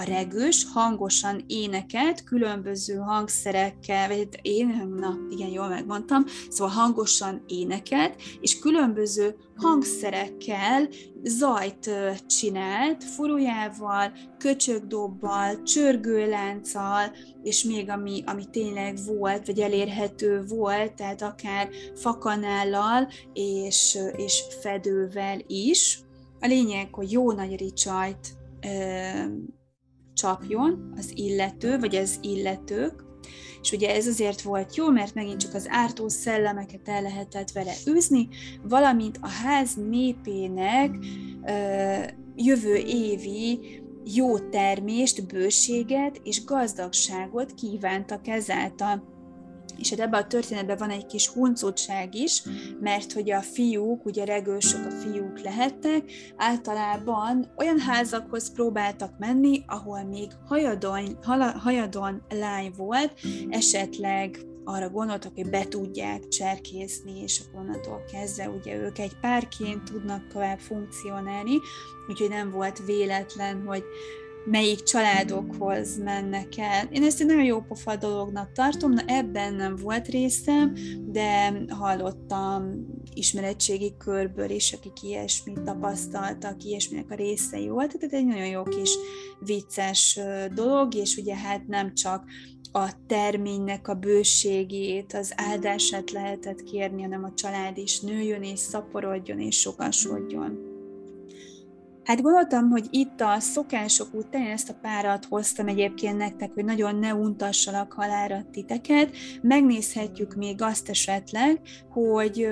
a 0.00 0.04
regős 0.04 0.66
hangosan 0.72 1.44
énekelt, 1.46 2.24
különböző 2.24 2.94
hangszerekkel, 2.94 4.08
vagy 4.08 4.18
hát 4.18 4.38
én, 4.42 4.94
na 4.96 5.18
igen, 5.30 5.48
jól 5.48 5.68
megmondtam, 5.68 6.24
szóval 6.48 6.74
hangosan 6.74 7.44
énekelt, 7.46 8.14
és 8.40 8.58
különböző 8.58 9.36
hangszerekkel 9.56 10.88
zajt 11.22 11.90
csinált, 12.26 13.04
furujával, 13.04 14.12
köcsögdobbal, 14.38 15.62
csörgőlánccal, 15.62 17.12
és 17.42 17.64
még 17.64 17.90
ami, 17.90 18.22
ami 18.26 18.44
tényleg 18.50 18.98
volt, 19.06 19.46
vagy 19.46 19.60
elérhető 19.60 20.44
volt, 20.48 20.94
tehát 20.94 21.22
akár 21.22 21.68
fakanállal 21.94 23.08
és, 23.32 23.98
és 24.16 24.42
fedővel 24.60 25.38
is. 25.46 26.00
A 26.40 26.46
lényeg, 26.46 26.94
hogy 26.94 27.12
jó 27.12 27.32
nagy 27.32 27.56
ricsajt 27.56 28.38
csapjon 30.20 30.92
az 30.96 31.12
illető, 31.14 31.78
vagy 31.78 31.96
az 31.96 32.18
illetők, 32.22 33.04
és 33.62 33.72
ugye 33.72 33.94
ez 33.94 34.06
azért 34.06 34.42
volt 34.42 34.76
jó, 34.76 34.88
mert 34.88 35.14
megint 35.14 35.40
csak 35.40 35.54
az 35.54 35.66
ártó 35.68 36.08
szellemeket 36.08 36.88
el 36.88 37.02
lehetett 37.02 37.50
vele 37.50 37.72
űzni, 37.88 38.28
valamint 38.62 39.18
a 39.20 39.28
ház 39.28 39.74
népének 39.74 40.96
ö, 41.46 41.94
jövő 42.36 42.74
évi 42.76 43.82
jó 44.14 44.38
termést, 44.38 45.26
bőséget 45.26 46.20
és 46.24 46.44
gazdagságot 46.44 47.54
kívántak 47.54 48.28
ezáltal 48.28 49.09
és 49.80 49.90
hát 49.90 50.00
ebben 50.00 50.22
a 50.22 50.26
történetben 50.26 50.76
van 50.76 50.90
egy 50.90 51.06
kis 51.06 51.28
huncutság 51.28 52.14
is, 52.14 52.42
mert 52.80 53.12
hogy 53.12 53.30
a 53.30 53.40
fiúk, 53.40 54.04
ugye 54.04 54.24
regősök 54.24 54.86
a 54.86 54.90
fiúk 54.90 55.40
lehettek, 55.40 56.12
általában 56.36 57.52
olyan 57.56 57.78
házakhoz 57.78 58.52
próbáltak 58.52 59.18
menni, 59.18 59.62
ahol 59.66 60.02
még 60.02 60.30
hajadon, 60.46 61.18
hajadon 61.54 62.22
lány 62.28 62.72
volt, 62.76 63.20
esetleg 63.48 64.38
arra 64.64 64.90
gondoltak, 64.90 65.32
hogy 65.34 65.50
be 65.50 65.64
tudják 65.68 66.28
cserkészni, 66.28 67.22
és 67.22 67.40
akkor 67.40 67.60
onnantól 67.60 68.04
kezdve 68.12 68.48
ugye 68.48 68.76
ők 68.76 68.98
egy 68.98 69.16
párként 69.20 69.82
tudnak 69.84 70.26
tovább 70.26 70.58
funkcionálni, 70.58 71.58
úgyhogy 72.08 72.28
nem 72.28 72.50
volt 72.50 72.82
véletlen, 72.86 73.62
hogy 73.66 73.84
melyik 74.44 74.82
családokhoz 74.82 75.98
mennek 75.98 76.58
el. 76.58 76.88
Én 76.90 77.02
ezt 77.02 77.20
egy 77.20 77.26
nagyon 77.26 77.44
jó 77.44 77.60
pofa 77.60 77.96
dolognak 77.96 78.52
tartom, 78.52 78.92
na 78.92 79.02
ebben 79.06 79.54
nem 79.54 79.76
volt 79.76 80.08
részem, 80.08 80.74
de 80.98 81.52
hallottam 81.68 82.86
ismeretségi 83.14 83.94
körből 83.98 84.50
is, 84.50 84.72
akik 84.72 85.02
ilyesmit 85.02 85.62
tapasztaltak, 85.62 86.64
ilyesminek 86.64 87.10
a 87.10 87.14
részei 87.14 87.68
volt, 87.68 87.98
tehát 87.98 88.14
egy 88.14 88.26
nagyon 88.26 88.46
jó 88.46 88.62
kis 88.62 88.94
vicces 89.40 90.18
dolog, 90.54 90.94
és 90.94 91.16
ugye 91.16 91.36
hát 91.36 91.66
nem 91.66 91.94
csak 91.94 92.24
a 92.72 92.90
terménynek 93.06 93.88
a 93.88 93.94
bőségét, 93.94 95.12
az 95.12 95.32
áldását 95.36 96.10
lehetett 96.10 96.62
kérni, 96.62 97.02
hanem 97.02 97.24
a 97.24 97.34
család 97.34 97.78
is 97.78 98.00
nőjön 98.00 98.42
és 98.42 98.58
szaporodjon 98.58 99.40
és 99.40 99.58
sokasodjon. 99.58 100.69
Hát 102.04 102.22
gondoltam, 102.22 102.70
hogy 102.70 102.86
itt 102.90 103.20
a 103.20 103.40
szokások 103.40 104.14
után 104.14 104.46
ezt 104.46 104.68
a 104.70 104.78
párat 104.82 105.24
hoztam 105.24 105.68
egyébként 105.68 106.16
nektek, 106.16 106.50
hogy 106.54 106.64
nagyon 106.64 106.96
ne 106.96 107.14
untassalak 107.14 107.92
halára 107.92 108.44
titeket. 108.52 109.16
Megnézhetjük 109.42 110.34
még 110.34 110.62
azt 110.62 110.88
esetleg, 110.88 111.60
hogy 111.90 112.48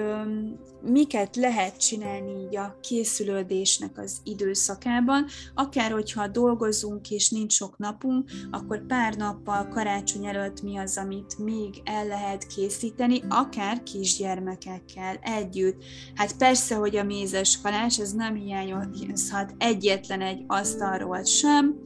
miket 0.83 1.37
lehet 1.37 1.81
csinálni 1.81 2.41
így 2.41 2.57
a 2.57 2.77
készülődésnek 2.81 3.99
az 3.99 4.17
időszakában, 4.25 5.27
akár 5.55 5.91
hogyha 5.91 6.29
dolgozunk 6.29 7.11
és 7.11 7.31
nincs 7.31 7.53
sok 7.53 7.79
napunk, 7.79 8.31
akkor 8.51 8.87
pár 8.87 9.17
nappal 9.17 9.69
karácsony 9.69 10.27
előtt 10.27 10.63
mi 10.63 10.77
az, 10.77 10.97
amit 10.97 11.39
még 11.39 11.75
el 11.85 12.07
lehet 12.07 12.47
készíteni, 12.47 13.23
akár 13.29 13.83
kisgyermekekkel 13.83 15.17
együtt. 15.23 15.85
Hát 16.15 16.37
persze, 16.37 16.75
hogy 16.75 16.97
a 16.97 17.05
mézes 17.05 17.61
kalács, 17.61 18.01
ez 18.01 18.13
nem 18.13 18.35
hiányozhat 18.35 19.55
egyetlen 19.59 20.21
egy 20.21 20.45
asztalról 20.47 21.25
sem, 21.25 21.81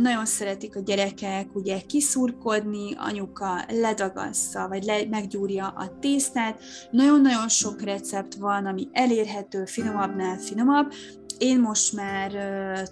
nagyon 0.00 0.24
szeretik 0.24 0.76
a 0.76 0.80
gyerekek 0.80 1.54
ugye 1.54 1.80
kiszurkodni, 1.80 2.94
anyuka 2.96 3.64
ledagassza, 3.68 4.68
vagy 4.68 4.84
le, 4.84 5.04
meggyúrja 5.10 5.66
a 5.66 5.98
tésztát. 6.00 6.60
Nagyon-nagyon 6.90 7.48
sok 7.48 7.82
recept 7.82 8.34
van, 8.34 8.66
ami 8.66 8.88
elérhető, 8.92 9.64
finomabbnál 9.64 10.38
finomabb, 10.38 10.92
én 11.38 11.60
most 11.60 11.92
már 11.92 12.32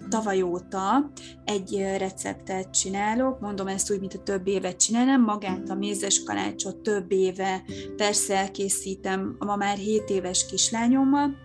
tavaly 0.09 0.41
óta 0.41 1.11
egy 1.45 1.77
receptet 1.97 2.69
csinálok, 2.69 3.39
mondom 3.39 3.67
ezt 3.67 3.91
úgy, 3.91 3.99
mint 3.99 4.13
a 4.13 4.23
több 4.23 4.47
évet 4.47 4.79
csinálom, 4.79 5.21
magát 5.21 5.69
a 5.69 5.75
mézes 5.75 6.23
kalácsot 6.23 6.77
több 6.77 7.11
éve 7.11 7.63
persze 7.95 8.37
elkészítem 8.37 9.35
a 9.39 9.45
ma 9.45 9.55
már 9.55 9.77
7 9.77 10.09
éves 10.09 10.45
kislányommal, 10.45 11.35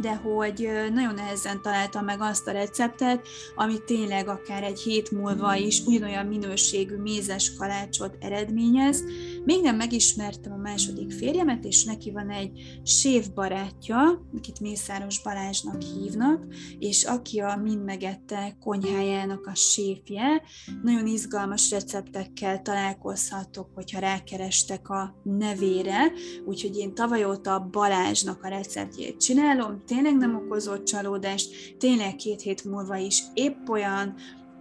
de 0.00 0.14
hogy 0.14 0.68
nagyon 0.92 1.14
nehezen 1.14 1.62
találtam 1.62 2.04
meg 2.04 2.20
azt 2.20 2.46
a 2.46 2.52
receptet, 2.52 3.26
ami 3.54 3.74
tényleg 3.84 4.28
akár 4.28 4.62
egy 4.62 4.80
hét 4.80 5.10
múlva 5.10 5.56
is 5.56 5.82
ugyanolyan 5.86 6.26
minőségű 6.26 6.96
mézes 6.96 7.54
kalácsot 7.54 8.16
eredményez. 8.20 9.04
Még 9.44 9.62
nem 9.62 9.76
megismertem 9.76 10.52
a 10.52 10.56
második 10.56 11.12
férjemet, 11.12 11.64
és 11.64 11.84
neki 11.84 12.10
van 12.10 12.30
egy 12.30 12.80
sév 12.84 13.32
barátja, 13.34 14.26
akit 14.36 14.60
Mészáros 14.60 15.22
Balázsnak 15.22 15.82
hívnak, 15.82 16.44
és 16.78 17.04
aki 17.04 17.40
a 17.40 17.60
Mind 17.62 17.84
megette 17.84 18.56
konyhájának 18.60 19.46
a 19.46 19.54
séfje. 19.54 20.42
Nagyon 20.82 21.06
izgalmas 21.06 21.70
receptekkel 21.70 22.62
találkozhatok, 22.62 23.68
hogyha 23.74 23.98
rákerestek 24.00 24.88
a 24.88 25.14
nevére, 25.22 26.12
úgyhogy 26.44 26.76
én 26.76 26.94
tavaly 26.94 27.24
óta 27.24 27.68
Balázsnak 27.70 28.42
a 28.42 28.48
receptjét 28.48 29.20
csinálom, 29.20 29.73
tényleg 29.86 30.16
nem 30.16 30.34
okozott 30.34 30.84
csalódást, 30.84 31.76
tényleg 31.78 32.16
két 32.16 32.40
hét 32.40 32.64
múlva 32.64 32.96
is 32.96 33.22
épp 33.34 33.68
olyan 33.68 34.14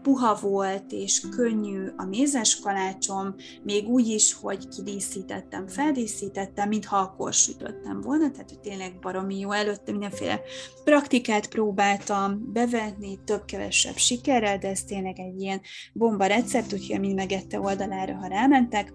puha 0.04 0.38
volt 0.42 0.92
és 0.92 1.22
könnyű 1.30 1.88
a 1.98 2.06
mézes 2.06 2.60
kalácsom, 2.60 3.36
még 3.64 3.88
úgy 3.88 4.08
is, 4.08 4.34
hogy 4.34 4.68
kidíszítettem, 4.68 5.68
feldíszítettem, 5.68 6.68
mintha 6.68 6.98
akkor 6.98 7.34
sütöttem 7.34 8.02
volna, 8.02 8.32
tehát 8.32 8.50
hogy 8.50 8.60
tényleg 8.60 9.00
baromi 9.00 9.40
jó. 9.40 9.52
Előtte 9.52 9.92
mindenféle 9.92 10.42
praktikát 10.84 11.50
próbáltam 11.50 12.52
bevetni, 12.54 13.20
több-kevesebb 13.26 13.96
sikerrel, 13.96 14.58
de 14.58 14.70
ez 14.70 14.84
tényleg 14.84 15.20
egy 15.20 15.42
ilyen 15.42 15.62
bomba 15.94 16.26
recept, 16.26 16.74
úgyhogy 16.74 17.00
mind 17.00 17.16
megette 17.16 17.60
oldalára, 17.60 18.16
ha 18.16 18.28
rámentek, 18.28 18.94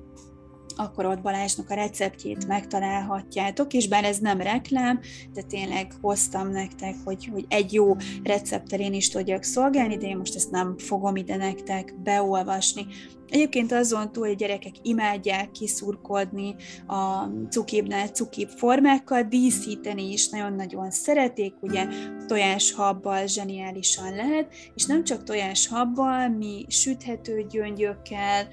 akkor 0.79 1.07
ott 1.07 1.21
Balázsnak 1.21 1.71
a 1.71 1.75
receptjét 1.75 2.47
megtalálhatjátok, 2.47 3.73
és 3.73 3.89
bár 3.89 4.05
ez 4.05 4.19
nem 4.19 4.41
reklám, 4.41 5.01
de 5.33 5.43
tényleg 5.43 5.93
hoztam 6.01 6.51
nektek, 6.51 6.95
hogy, 7.05 7.29
hogy 7.33 7.45
egy 7.49 7.73
jó 7.73 7.97
recepttel 8.23 8.81
én 8.81 8.95
is 8.95 9.09
tudjak 9.09 9.43
szolgálni, 9.43 9.97
de 9.97 10.07
én 10.07 10.17
most 10.17 10.35
ezt 10.35 10.51
nem 10.51 10.79
fogom 10.79 11.17
ide 11.17 11.37
nektek 11.37 11.95
beolvasni. 12.03 12.87
Egyébként 13.29 13.73
azon 13.73 14.13
túl, 14.13 14.25
hogy 14.25 14.33
a 14.33 14.37
gyerekek 14.37 14.75
imádják 14.83 15.51
kiszurkodni 15.51 16.55
a 16.87 17.25
cukibnál 17.51 18.09
cukib 18.09 18.49
formákkal, 18.49 19.23
díszíteni 19.23 20.13
is 20.13 20.29
nagyon-nagyon 20.29 20.91
szeretik, 20.91 21.55
ugye 21.61 21.87
tojáshabbal 22.27 23.27
zseniálisan 23.27 24.15
lehet, 24.15 24.55
és 24.75 24.85
nem 24.85 25.05
csak 25.05 25.25
tojáshabbal, 25.25 26.29
mi 26.29 26.65
süthető 26.69 27.47
gyöngyökkel, 27.51 28.49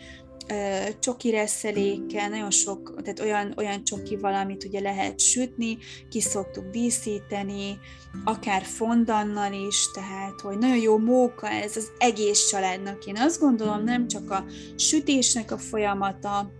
csoki 0.99 1.29
reszelékkel, 1.29 2.29
nagyon 2.29 2.51
sok, 2.51 3.01
tehát 3.01 3.19
olyan, 3.19 3.53
olyan 3.57 3.83
csoki 3.83 4.15
valamit 4.15 4.63
ugye 4.63 4.79
lehet 4.79 5.19
sütni, 5.19 5.77
ki 6.09 6.21
szoktuk 6.21 6.69
díszíteni, 6.69 7.77
akár 8.23 8.61
fondannal 8.61 9.53
is, 9.67 9.91
tehát 9.93 10.41
hogy 10.41 10.57
nagyon 10.57 10.77
jó 10.77 10.97
móka 10.97 11.49
ez 11.49 11.75
az 11.77 11.91
egész 11.97 12.47
családnak. 12.49 13.05
Én 13.05 13.17
azt 13.17 13.39
gondolom, 13.39 13.83
nem 13.83 14.07
csak 14.07 14.31
a 14.31 14.45
sütésnek 14.75 15.51
a 15.51 15.57
folyamata, 15.57 16.51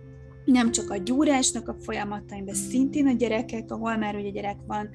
nem 0.44 0.70
csak 0.70 0.90
a 0.90 0.96
gyúrásnak 0.96 1.68
a 1.68 1.76
folyamata, 1.80 2.34
amiben 2.34 2.54
szintén 2.54 3.06
a 3.06 3.12
gyerekek, 3.12 3.70
ahol 3.70 3.96
már 3.96 4.14
ugye 4.14 4.30
gyerek 4.30 4.58
van, 4.66 4.90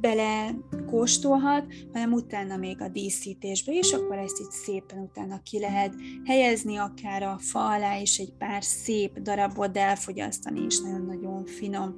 bele 0.00 0.54
kóstolhat, 0.86 1.66
hanem 1.92 2.12
utána 2.12 2.56
még 2.56 2.80
a 2.80 2.88
díszítésbe 2.88 3.72
is, 3.72 3.92
akkor 3.92 4.18
ezt 4.18 4.40
itt 4.40 4.50
szépen 4.50 4.98
utána 4.98 5.42
ki 5.42 5.58
lehet 5.58 5.94
helyezni, 6.24 6.76
akár 6.76 7.22
a 7.22 7.38
fa 7.38 7.66
alá 7.66 7.96
is 7.96 8.18
egy 8.18 8.32
pár 8.38 8.64
szép 8.64 9.18
darabot 9.18 9.76
elfogyasztani, 9.76 10.60
és 10.64 10.80
nagyon-nagyon 10.80 11.44
finom. 11.44 11.94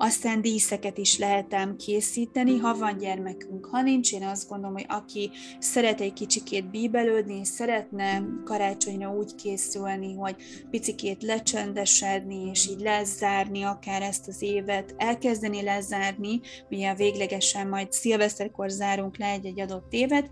Aztán 0.00 0.40
díszeket 0.40 0.98
is 0.98 1.18
lehetem 1.18 1.76
készíteni, 1.76 2.56
ha 2.56 2.74
van 2.74 2.98
gyermekünk, 2.98 3.66
ha 3.66 3.82
nincs, 3.82 4.12
én 4.12 4.22
azt 4.22 4.48
gondolom, 4.48 4.74
hogy 4.74 4.86
aki 4.88 5.30
szeret 5.58 6.00
egy 6.00 6.12
kicsikét 6.12 6.70
bíbelődni, 6.70 7.44
szeretne 7.44 8.22
karácsonyra 8.44 9.10
úgy 9.10 9.34
készülni, 9.34 10.14
hogy 10.14 10.36
picikét 10.70 11.22
lecsendesedni, 11.22 12.50
és 12.50 12.68
így 12.68 12.80
lezárni 12.80 13.62
akár 13.62 14.02
ezt 14.02 14.28
az 14.28 14.42
évet, 14.42 14.94
elkezdeni 14.96 15.62
lezárni, 15.62 16.40
ugye 16.70 16.94
véglegesen 16.94 17.68
majd 17.68 17.92
szilveszterkor 17.92 18.70
zárunk 18.70 19.18
le 19.18 19.26
egy-egy 19.26 19.60
adott 19.60 19.92
évet, 19.92 20.30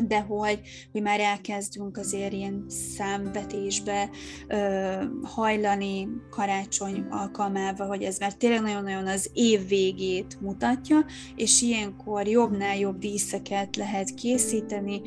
de 0.00 0.20
hogy, 0.20 0.60
hogy 0.92 1.02
már 1.02 1.20
elkezdünk 1.20 1.96
azért 1.96 2.32
ilyen 2.32 2.64
számvetésbe 2.68 4.10
ö, 4.48 4.92
hajlani 5.22 6.08
karácsony 6.30 7.06
alkalmával, 7.10 7.86
hogy 7.86 8.02
ez 8.02 8.18
már 8.18 8.34
tényleg 8.34 8.62
nagyon-nagyon 8.62 9.06
az 9.06 9.30
év 9.32 9.68
végét 9.68 10.40
mutatja, 10.40 11.04
és 11.36 11.62
ilyenkor 11.62 12.26
jobbnál 12.26 12.76
jobb 12.76 12.98
díszeket 12.98 13.76
lehet 13.76 14.14
készíteni, 14.14 15.00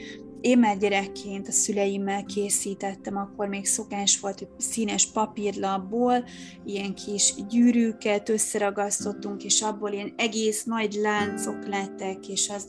én 0.45 0.59
már 0.59 0.77
gyerekként 0.77 1.47
a 1.47 1.51
szüleimmel 1.51 2.23
készítettem, 2.23 3.17
akkor 3.17 3.47
még 3.47 3.65
szokás 3.65 4.19
volt, 4.19 4.39
hogy 4.39 4.47
színes 4.57 5.11
papírlapból 5.11 6.25
ilyen 6.65 6.95
kis 6.95 7.33
gyűrűket 7.49 8.29
összeragasztottunk, 8.29 9.43
és 9.43 9.61
abból 9.61 9.91
ilyen 9.91 10.13
egész 10.17 10.63
nagy 10.63 10.93
láncok 10.93 11.67
lettek, 11.67 12.27
és 12.27 12.49
az 12.49 12.67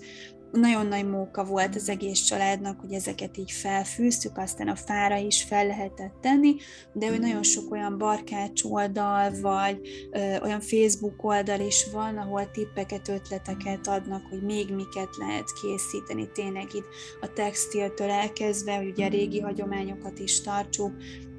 nagyon 0.52 0.86
nagy 0.86 1.08
móka 1.08 1.44
volt 1.44 1.74
az 1.74 1.88
egész 1.88 2.20
családnak, 2.20 2.80
hogy 2.80 2.92
ezeket 2.92 3.36
így 3.38 3.50
felfűztük, 3.50 4.38
aztán 4.38 4.68
a 4.68 4.76
fára 4.76 5.16
is 5.16 5.42
fel 5.42 5.66
lehetett 5.66 6.14
tenni, 6.20 6.54
de 6.92 7.08
hogy 7.08 7.20
nagyon 7.20 7.42
sok 7.42 7.72
olyan 7.72 7.98
barkács 7.98 8.64
oldal, 8.64 9.40
vagy 9.40 9.80
ö, 10.10 10.40
olyan 10.42 10.60
Facebook 10.60 11.24
oldal 11.24 11.60
is 11.60 11.86
van, 11.92 12.16
ahol 12.16 12.50
tippeket, 12.50 13.08
ötleteket 13.08 13.86
adnak, 13.86 14.22
hogy 14.30 14.42
még 14.42 14.74
miket 14.74 15.16
lehet 15.16 15.52
készíteni, 15.62 16.28
tényleg 16.32 16.74
itt 16.74 16.86
a 17.20 17.32
textiltől 17.32 18.10
elkezdve, 18.10 18.76
hogy 18.76 18.88
ugye 18.88 19.06
a 19.06 19.10
régi 19.10 19.40
hagyományokat 19.40 20.18
is 20.18 20.40
tartsuk, 20.40 20.92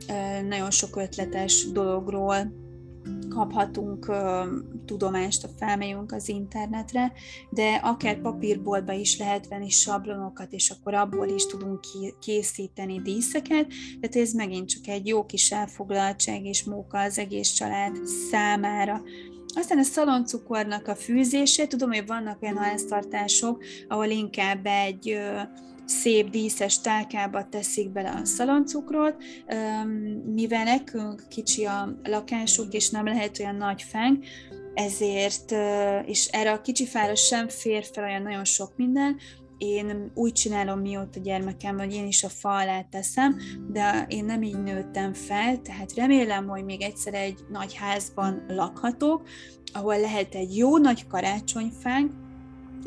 ö, 0.10 0.42
nagyon 0.42 0.72
sok 0.72 0.96
ötletes 0.96 1.72
dologról 1.72 2.66
kaphatunk 3.30 4.12
tudomást, 4.86 5.44
a 5.44 5.50
felmegyünk 5.58 6.12
az 6.12 6.30
internetre, 6.30 7.12
de 7.50 7.74
akár 7.84 8.22
papírboltba 8.22 8.92
is 8.92 9.18
lehet 9.18 9.48
venni 9.48 9.70
sablonokat, 9.70 10.52
és 10.54 10.70
akkor 10.70 10.94
abból 10.94 11.28
is 11.28 11.46
tudunk 11.46 11.80
készíteni 12.20 13.02
díszeket, 13.02 13.68
tehát 14.00 14.16
ez 14.16 14.34
megint 14.34 14.70
csak 14.70 14.88
egy 14.88 15.08
jó 15.08 15.26
kis 15.26 15.52
elfoglaltság 15.52 16.46
és 16.46 16.64
móka 16.64 17.00
az 17.00 17.18
egész 17.18 17.50
család 17.50 18.06
számára. 18.32 19.02
Aztán 19.56 19.78
a 19.78 19.84
szaloncukornak 19.84 20.88
a 20.88 20.96
fűzése, 20.96 21.68
tudom, 21.68 21.92
hogy 21.92 22.08
vannak 22.08 22.42
olyan 22.42 22.58
háztartások, 22.58 23.64
ahol 23.88 24.06
inkább 24.06 24.66
egy 24.66 25.12
uh, 25.12 25.42
szép 25.88 26.30
díszes 26.30 26.80
tálkába 26.80 27.50
teszik 27.50 27.92
bele 27.92 28.10
a 28.10 28.26
szaloncukrot, 28.26 29.16
mivel 30.26 30.64
nekünk 30.64 31.24
kicsi 31.30 31.66
a 31.66 32.00
lakásunk, 32.04 32.74
és 32.74 32.90
nem 32.90 33.06
lehet 33.06 33.40
olyan 33.40 33.56
nagy 33.56 33.82
feng, 33.82 34.24
ezért, 34.74 35.52
és 36.06 36.28
erre 36.28 36.52
a 36.52 36.62
kicsi 36.62 36.86
fára 36.86 37.16
sem 37.16 37.50
fér 37.50 37.86
fel 37.94 38.04
olyan 38.04 38.22
nagyon 38.22 38.46
sok 38.46 38.74
minden, 38.76 39.18
én 39.58 40.12
úgy 40.14 40.32
csinálom, 40.32 40.80
mióta 40.80 41.20
gyermekem 41.20 41.76
vagy 41.78 41.94
én 41.94 42.08
is 42.08 42.24
a 42.24 42.30
fa 42.30 42.50
alá 42.50 42.82
teszem, 42.82 43.38
de 43.72 44.06
én 44.10 44.26
nem 44.26 44.42
így 44.42 44.64
nőttem 44.64 45.14
fel, 45.14 45.62
tehát 45.62 45.94
remélem, 45.94 46.48
hogy 46.48 46.64
még 46.64 46.82
egyszer 46.82 47.14
egy 47.14 47.40
nagy 47.50 47.74
házban 47.74 48.46
lakhatok, 48.48 49.28
ahol 49.74 50.00
lehet 50.00 50.36
egy 50.36 50.58
jó 50.58 50.78
nagy 50.78 51.08
karácsonyfánk, 51.08 52.12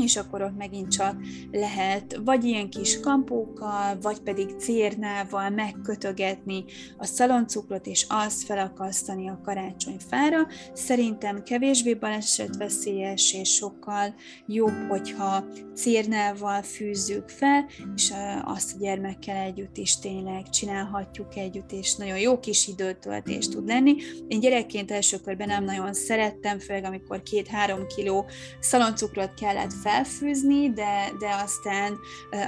és 0.03 0.17
akkor 0.17 0.43
ott 0.43 0.57
megint 0.57 0.91
csak 0.91 1.17
lehet 1.51 2.21
vagy 2.25 2.45
ilyen 2.45 2.71
kis 2.71 3.01
kampókkal, 3.01 3.99
vagy 4.03 4.21
pedig 4.21 4.57
cérnával 4.59 5.51
megkötögetni 5.51 6.65
a 6.99 7.05
szaloncukrot, 7.05 7.87
és 7.87 8.07
azt 8.09 8.43
felakasztani 8.43 9.29
a 9.29 9.41
karácsonyfára. 9.45 10.47
Szerintem 10.73 11.43
kevésbé 11.43 11.95
balesetveszélyes, 11.95 13.35
és 13.35 13.49
sokkal 13.49 14.15
jobb, 14.47 14.89
hogyha 14.89 15.45
cérnával 15.75 16.63
fűzzük 16.63 17.29
fel, 17.29 17.67
és 17.95 18.13
azt 18.45 18.75
a 18.75 18.79
gyermekkel 18.81 19.37
együtt 19.37 19.77
is 19.77 19.99
tényleg 19.99 20.49
csinálhatjuk 20.49 21.37
együtt, 21.37 21.73
és 21.73 21.95
nagyon 21.97 22.19
jó 22.19 22.39
kis 22.39 22.67
időtöltés 22.69 23.49
tud 23.49 23.67
lenni. 23.67 23.97
Én 24.29 24.41
gyerekként 24.41 24.91
első 24.91 25.21
körben 25.21 25.49
nem 25.49 25.65
nagyon 25.65 25.95
szerettem, 25.95 26.59
főleg 26.59 26.85
amikor 26.85 27.23
két-három 27.23 27.87
kiló 27.87 28.27
szaloncukrot 28.61 29.35
kellett 29.35 29.73
felfűzni, 29.90 30.72
de, 30.72 31.12
de 31.18 31.29
aztán 31.42 31.98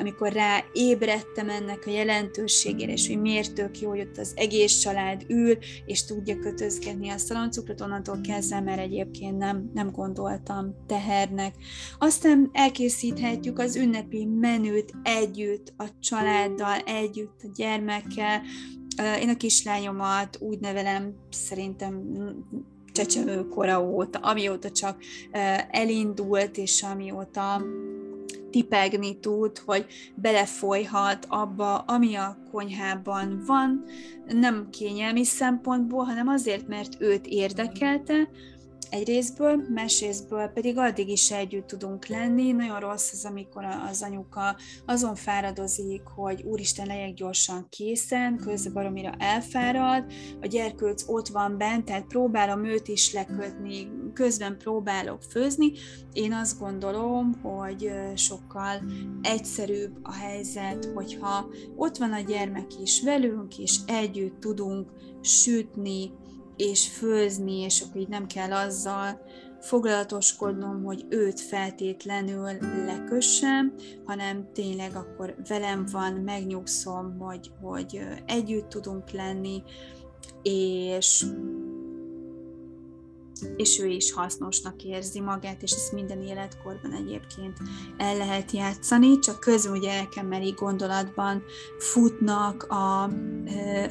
amikor 0.00 0.32
rá 0.32 0.64
ébredtem 0.72 1.48
ennek 1.48 1.82
a 1.86 1.90
jelentőségére, 1.90 2.92
és 2.92 3.06
hogy 3.06 3.20
miért 3.20 3.54
tök 3.54 3.80
jó, 3.80 3.88
hogy 3.88 4.00
ott 4.00 4.18
az 4.18 4.32
egész 4.36 4.78
család 4.78 5.24
ül, 5.28 5.58
és 5.86 6.04
tudja 6.04 6.38
kötözgetni 6.38 7.08
a 7.08 7.18
szaloncukrot, 7.18 7.80
onnantól 7.80 8.20
kezdve, 8.20 8.60
mert 8.60 8.80
egyébként 8.80 9.38
nem, 9.38 9.70
nem 9.74 9.90
gondoltam 9.90 10.74
tehernek. 10.86 11.54
Aztán 11.98 12.50
elkészíthetjük 12.52 13.58
az 13.58 13.76
ünnepi 13.76 14.24
menüt 14.24 14.92
együtt, 15.02 15.72
a 15.76 15.84
családdal, 16.00 16.78
együtt, 16.78 17.40
a 17.42 17.50
gyermekkel, 17.54 18.42
én 19.20 19.28
a 19.28 19.36
kislányomat 19.36 20.38
úgy 20.40 20.58
nevelem, 20.58 21.14
szerintem 21.30 22.02
kora 23.50 23.82
óta, 23.82 24.18
amióta 24.18 24.70
csak 24.70 24.96
elindult, 25.70 26.56
és 26.56 26.82
amióta 26.82 27.62
tipegni 28.50 29.18
tud, 29.18 29.58
hogy 29.58 29.86
belefolyhat 30.14 31.26
abba, 31.28 31.78
ami 31.78 32.14
a 32.14 32.38
konyhában 32.50 33.42
van, 33.46 33.84
nem 34.26 34.68
kényelmi 34.70 35.24
szempontból, 35.24 36.04
hanem 36.04 36.28
azért, 36.28 36.68
mert 36.68 36.96
őt 36.98 37.26
érdekelte, 37.26 38.28
egy 38.92 39.06
részből, 39.06 39.62
másrésztből 39.74 40.46
pedig 40.46 40.78
addig 40.78 41.08
is 41.08 41.30
együtt 41.30 41.66
tudunk 41.66 42.06
lenni. 42.06 42.52
Nagyon 42.52 42.80
rossz 42.80 43.12
az, 43.12 43.24
amikor 43.24 43.64
az 43.90 44.02
anyuka 44.02 44.56
azon 44.86 45.14
fáradozik, 45.14 46.02
hogy 46.04 46.42
úristen 46.42 46.86
legyek 46.86 47.14
gyorsan 47.14 47.66
készen, 47.70 48.36
közben 48.36 48.72
baromira 48.72 49.12
elfárad, 49.18 50.04
a 50.40 50.46
gyerkőc 50.46 51.08
ott 51.08 51.28
van 51.28 51.58
bent, 51.58 51.84
tehát 51.84 52.06
próbálom 52.06 52.64
őt 52.64 52.88
is 52.88 53.12
lekötni, 53.12 53.88
közben 54.14 54.58
próbálok 54.58 55.22
főzni, 55.22 55.72
én 56.12 56.32
azt 56.32 56.58
gondolom, 56.58 57.40
hogy 57.42 57.92
sokkal 58.14 58.82
egyszerűbb 59.22 59.98
a 60.02 60.12
helyzet, 60.12 60.84
hogyha 60.94 61.46
ott 61.76 61.96
van 61.96 62.12
a 62.12 62.20
gyermek 62.20 62.80
is 62.82 63.02
velünk, 63.02 63.58
és 63.58 63.78
együtt 63.86 64.40
tudunk 64.40 64.90
sütni, 65.20 66.10
és 66.56 66.88
főzni, 66.88 67.58
és 67.60 67.80
akkor 67.80 68.00
így 68.00 68.08
nem 68.08 68.26
kell 68.26 68.52
azzal 68.52 69.20
foglalatoskodnom, 69.60 70.84
hogy 70.84 71.06
őt 71.08 71.40
feltétlenül 71.40 72.50
lekössem, 72.86 73.74
hanem 74.04 74.48
tényleg 74.52 74.96
akkor 74.96 75.34
velem 75.48 75.86
van, 75.92 76.12
megnyugszom, 76.12 77.18
hogy, 77.18 77.50
hogy 77.60 78.00
együtt 78.26 78.68
tudunk 78.68 79.10
lenni, 79.10 79.62
és 80.42 81.24
és 83.56 83.80
ő 83.80 83.86
is 83.86 84.12
hasznosnak 84.12 84.82
érzi 84.82 85.20
magát, 85.20 85.62
és 85.62 85.72
ezt 85.72 85.92
minden 85.92 86.22
életkorban 86.22 86.92
egyébként 86.92 87.56
el 87.96 88.16
lehet 88.16 88.50
játszani, 88.50 89.18
csak 89.18 89.40
közben 89.40 89.72
ugye 89.72 89.90
elkemeri 89.90 90.50
gondolatban 90.50 91.42
futnak 91.78 92.62
a, 92.62 93.02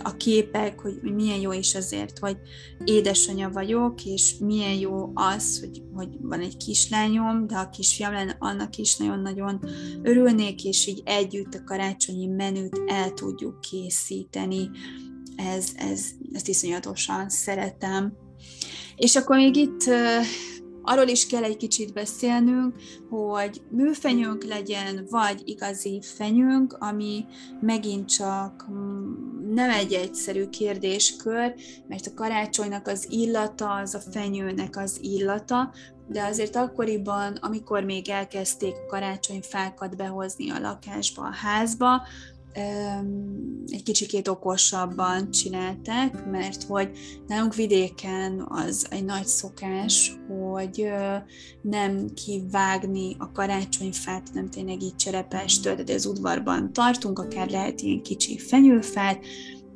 a 0.03 0.15
képek, 0.17 0.79
hogy 0.79 0.99
milyen 1.01 1.39
jó 1.39 1.51
is 1.51 1.75
azért, 1.75 2.19
hogy 2.19 2.37
édesanyja 2.83 3.49
vagyok, 3.49 4.05
és 4.05 4.35
milyen 4.39 4.73
jó 4.73 5.11
az, 5.13 5.59
hogy, 5.59 5.81
hogy 5.93 6.09
van 6.21 6.39
egy 6.39 6.57
kislányom, 6.57 7.47
de 7.47 7.55
a 7.55 7.69
kisfiam 7.69 8.13
lenne, 8.13 8.35
annak 8.39 8.77
is 8.77 8.97
nagyon-nagyon 8.97 9.59
örülnék, 10.01 10.63
és 10.63 10.87
így 10.87 11.01
együtt 11.05 11.53
a 11.53 11.63
karácsonyi 11.63 12.27
menüt 12.27 12.81
el 12.87 13.13
tudjuk 13.13 13.61
készíteni. 13.61 14.69
Ez, 15.35 15.71
ez, 15.75 16.05
ezt 16.33 16.47
iszonyatosan 16.47 17.29
szeretem. 17.29 18.13
És 19.01 19.15
akkor 19.15 19.35
még 19.35 19.55
itt 19.55 19.83
arról 20.81 21.07
is 21.07 21.27
kell 21.27 21.43
egy 21.43 21.57
kicsit 21.57 21.93
beszélnünk, 21.93 22.75
hogy 23.09 23.61
műfenyőnk 23.69 24.43
legyen, 24.43 25.07
vagy 25.09 25.41
igazi 25.45 26.01
fenyőnk, 26.15 26.73
ami 26.79 27.25
megint 27.61 28.09
csak 28.09 28.67
mm, 28.71 29.53
nem 29.53 29.69
egy 29.69 29.93
egyszerű 29.93 30.45
kérdéskör, 30.45 31.53
mert 31.87 32.07
a 32.07 32.13
karácsonynak 32.15 32.87
az 32.87 33.07
illata, 33.09 33.73
az 33.73 33.95
a 33.95 34.11
fenyőnek 34.11 34.77
az 34.77 34.97
illata, 35.01 35.73
de 36.07 36.23
azért 36.23 36.55
akkoriban, 36.55 37.35
amikor 37.35 37.83
még 37.83 38.09
elkezdték 38.09 38.75
karácsonyfákat 38.87 39.97
behozni 39.97 40.49
a 40.49 40.59
lakásba, 40.59 41.21
a 41.21 41.33
házba, 41.33 42.01
egy 43.67 43.83
kicsikét 43.83 44.27
okosabban 44.27 45.31
csinálták, 45.31 46.25
mert 46.25 46.63
hogy 46.63 46.91
nálunk 47.27 47.55
vidéken 47.55 48.45
az 48.49 48.87
egy 48.89 49.05
nagy 49.05 49.25
szokás, 49.25 50.11
hogy 50.27 50.87
nem 51.61 52.13
kivágni 52.13 53.15
a 53.19 53.31
karácsonyfát, 53.31 54.29
nem 54.33 54.49
tényleg 54.49 54.81
így 54.81 54.95
cserepestől, 54.95 55.75
de 55.75 55.93
az 55.93 56.05
udvarban 56.05 56.73
tartunk, 56.73 57.19
akár 57.19 57.49
lehet 57.49 57.81
ilyen 57.81 58.01
kicsi 58.01 58.37
fenyőfát, 58.37 59.25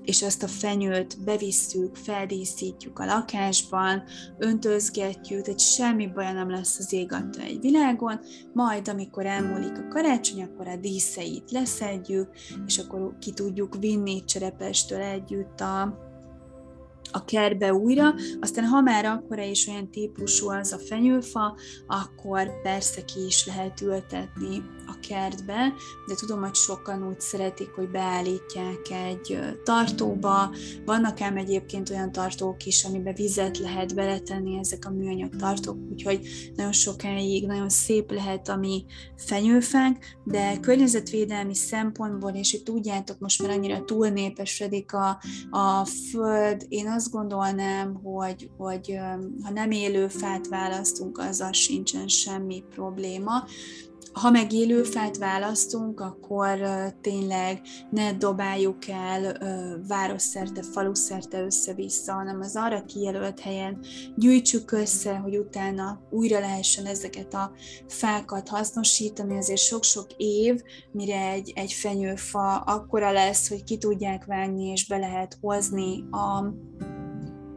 és 0.06 0.22
ezt 0.22 0.44
a 0.44 0.48
fenyőt 0.48 1.24
bevisszük, 1.24 1.96
feldíszítjük 1.96 3.00
a 3.00 3.06
lakásban, 3.06 4.04
öntözgetjük, 4.38 5.42
tehát 5.42 5.60
semmi 5.60 6.08
baj 6.08 6.34
nem 6.34 6.50
lesz 6.50 6.80
az 6.80 6.94
ég 6.94 7.12
egy 7.40 7.60
világon, 7.62 8.20
majd 8.54 8.88
amikor 8.88 9.26
elmúlik 9.26 9.78
a 9.78 9.88
karácsony, 9.88 10.44
akkor 10.44 10.68
a 10.68 10.76
díszeit 10.76 11.52
leszedjük, 11.52 12.30
és 12.66 12.78
akkor 12.78 13.18
ki 13.20 13.32
tudjuk 13.32 13.76
vinni 13.80 14.24
cserepestől 14.26 15.02
együtt 15.02 15.60
a, 15.60 16.05
a 17.16 17.26
kertbe 17.26 17.74
újra, 17.74 18.14
aztán 18.42 18.66
ha 18.66 18.82
már 18.82 19.06
akkora 19.06 19.44
is 19.44 19.68
olyan 19.68 19.92
típusú 19.92 20.50
az 20.50 20.72
a 20.72 20.80
fenyőfa, 20.80 21.58
akkor 21.88 22.62
persze 22.62 23.06
ki 23.06 23.26
is 23.26 23.46
lehet 23.46 23.82
ültetni 23.82 24.64
a 24.88 25.00
kertbe, 25.08 25.74
de 26.08 26.16
tudom, 26.16 26.42
hogy 26.42 26.56
sokan 26.56 27.08
úgy 27.08 27.20
szeretik, 27.20 27.70
hogy 27.70 27.90
beállítják 27.90 28.80
egy 28.90 29.40
tartóba, 29.64 30.54
vannak 30.86 31.22
ám 31.22 31.38
egyébként 31.38 31.90
olyan 31.90 32.12
tartók 32.12 32.66
is, 32.66 32.84
amiben 32.84 33.14
vizet 33.14 33.58
lehet 33.58 33.96
beletenni 33.96 34.58
ezek 34.58 34.86
a 34.86 34.92
műanyag 34.92 35.36
tartók, 35.36 35.78
úgyhogy 35.92 36.28
nagyon 36.56 36.72
sokáig 36.72 37.48
nagyon 37.48 37.70
szép 37.70 38.12
lehet 38.12 38.48
a 38.48 38.56
mi 38.56 38.86
fenyőfánk, 39.16 39.98
de 40.24 40.60
környezetvédelmi 40.60 41.56
szempontból, 41.56 42.32
és 42.32 42.54
itt 42.54 42.66
tudjátok, 42.66 43.20
most 43.20 43.42
már 43.42 43.52
annyira 43.52 43.86
túlnépesedik 43.86 44.94
a, 44.94 45.20
a 45.50 45.86
föld, 45.86 46.66
én 46.70 46.88
azt 46.88 47.05
gondolnám, 47.12 47.94
hogy, 48.04 48.50
hogy 48.58 49.00
ha 49.44 49.52
nem 49.52 49.72
élő 49.72 50.08
fát 50.08 50.48
választunk, 50.48 51.18
azzal 51.18 51.52
sincsen 51.52 52.08
semmi 52.08 52.64
probléma. 52.70 53.44
Ha 54.14 54.30
meg 54.30 54.54
élőfát 54.54 55.18
választunk, 55.18 56.00
akkor 56.00 56.60
tényleg 57.02 57.62
ne 57.90 58.14
dobáljuk 58.14 58.88
el 58.88 59.38
városszerte, 59.88 60.64
faluszerte 60.64 61.42
össze-vissza, 61.42 62.14
hanem 62.14 62.40
az 62.42 62.56
arra 62.56 62.86
kijelölt 62.86 63.40
helyen 63.40 63.80
gyűjtsük 64.16 64.72
össze, 64.72 65.16
hogy 65.16 65.38
utána 65.38 66.02
újra 66.10 66.40
lehessen 66.40 66.86
ezeket 66.86 67.34
a 67.34 67.52
fákat 67.88 68.50
hasznosítani, 68.50 69.38
azért 69.38 69.60
sok-sok 69.60 70.08
év, 70.18 70.62
mire 70.92 71.30
egy, 71.30 71.52
egy 71.56 71.74
fenyőfa 71.74 72.58
akkora 72.58 73.12
lesz, 73.12 73.50
hogy 73.50 73.64
ki 73.64 73.78
tudják 73.78 74.26
vágni 74.26 74.66
és 74.66 74.88
be 74.88 74.98
lehet 74.98 75.38
hozni 75.42 76.04
a 76.12 76.54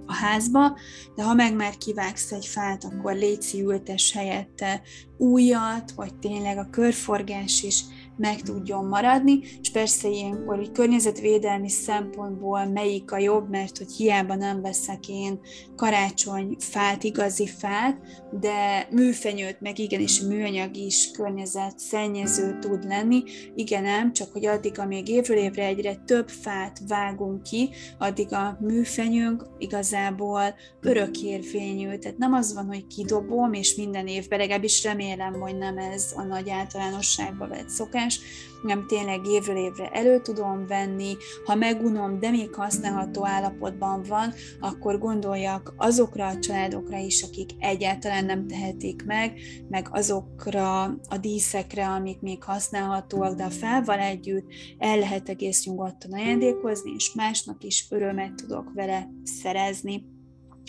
a 0.09 0.15
házba, 0.15 0.79
de 1.15 1.23
ha 1.23 1.35
meg 1.35 1.55
már 1.55 1.77
kivágsz 1.77 2.33
egy 2.33 2.47
fát, 2.47 2.85
akkor 2.85 3.15
léci 3.15 3.61
ültes 3.61 4.13
helyette 4.13 4.83
újat, 5.17 5.91
vagy 5.91 6.15
tényleg 6.15 6.59
a 6.59 6.69
körforgás 6.71 7.63
is 7.63 7.83
meg 8.19 8.41
tudjon 8.41 8.85
maradni, 8.85 9.41
és 9.61 9.71
persze 9.71 10.09
ilyenkor, 10.09 10.57
hogy 10.57 10.73
környezetvédelmi 10.73 11.69
szempontból 11.69 12.65
melyik 12.65 13.13
a 13.13 13.19
jobb, 13.19 13.51
mert 13.51 13.79
hogy 13.79 13.93
hiába 13.93 14.35
nem 14.35 14.63
veszek 14.63 15.09
én 15.09 15.41
karácsony 15.77 16.57
fát, 16.59 17.05
igazi 17.05 17.47
fát, 17.47 17.97
de 18.41 18.89
műfenyőt, 18.91 19.61
meg 19.61 19.79
igenis 19.79 20.21
műanyag 20.21 20.77
is 20.77 21.11
környezet 21.11 21.79
szennyező 21.79 22.59
tud 22.59 22.85
lenni, 22.85 23.23
igen 23.55 23.83
nem, 23.83 24.13
csak 24.13 24.33
hogy 24.33 24.47
addig, 24.47 24.79
amíg 24.79 25.09
évről 25.09 25.37
évre 25.37 25.65
egyre 25.65 25.95
több 25.95 26.29
fát 26.29 26.81
vágunk 26.89 27.43
ki, 27.43 27.71
addig 27.99 28.33
a 28.33 28.59
műfenyőnk 28.61 29.47
igazából 29.59 30.55
örökérvényű, 30.81 31.99
tehát 31.99 32.19
nem 32.19 32.33
az 32.33 32.55
van, 32.55 32.67
hogy 32.67 32.87
kidobom, 32.87 33.53
és 33.53 33.75
minden 33.75 34.07
évben, 34.07 34.39
legalábbis 34.39 34.83
remélem, 34.83 35.41
hogy 35.41 35.59
nem 35.59 35.79
ez 35.79 36.13
a 36.17 36.23
nagy 36.23 36.51
általánosságba 36.51 37.49
vett 37.49 37.69
szokás, 37.69 38.08
más, 38.09 38.21
nem 38.63 38.87
tényleg 38.87 39.27
évről 39.27 39.57
évre 39.57 39.89
elő 39.89 40.21
tudom 40.21 40.67
venni, 40.67 41.17
ha 41.45 41.55
megunom, 41.55 42.21
de 42.21 42.31
még 42.31 42.55
használható 42.55 43.27
állapotban 43.27 44.03
van, 44.03 44.33
akkor 44.61 44.99
gondoljak 44.99 45.75
azokra 45.77 46.27
a 46.27 46.39
családokra 46.39 46.99
is, 46.99 47.23
akik 47.23 47.51
egyáltalán 47.59 48.25
nem 48.25 48.47
tehetik 48.47 49.05
meg, 49.05 49.41
meg 49.69 49.89
azokra 49.91 50.83
a 50.85 51.19
díszekre, 51.21 51.87
amik 51.87 52.21
még 52.21 52.43
használhatóak, 52.43 53.35
de 53.35 53.45
a 53.45 53.51
fával 53.51 53.99
együtt 53.99 54.47
el 54.79 54.99
lehet 54.99 55.29
egész 55.29 55.65
nyugodtan 55.65 56.13
ajándékozni, 56.13 56.91
és 56.97 57.13
másnak 57.15 57.65
is 57.65 57.87
örömet 57.91 58.35
tudok 58.35 58.73
vele 58.75 59.09
szerezni. 59.25 60.18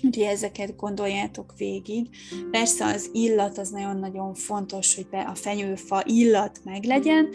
Úgyhogy 0.04 0.24
ezeket 0.24 0.76
gondoljátok 0.76 1.54
végig. 1.58 2.10
Persze 2.52 2.86
az 2.86 3.10
illat 3.14 3.58
az 3.58 3.70
nagyon-nagyon 3.70 4.34
fontos, 4.34 4.96
hogy 4.96 5.08
be 5.08 5.22
a 5.22 5.36
fenyőfa 5.36 6.04
illat 6.06 6.60
meglegyen, 6.64 7.30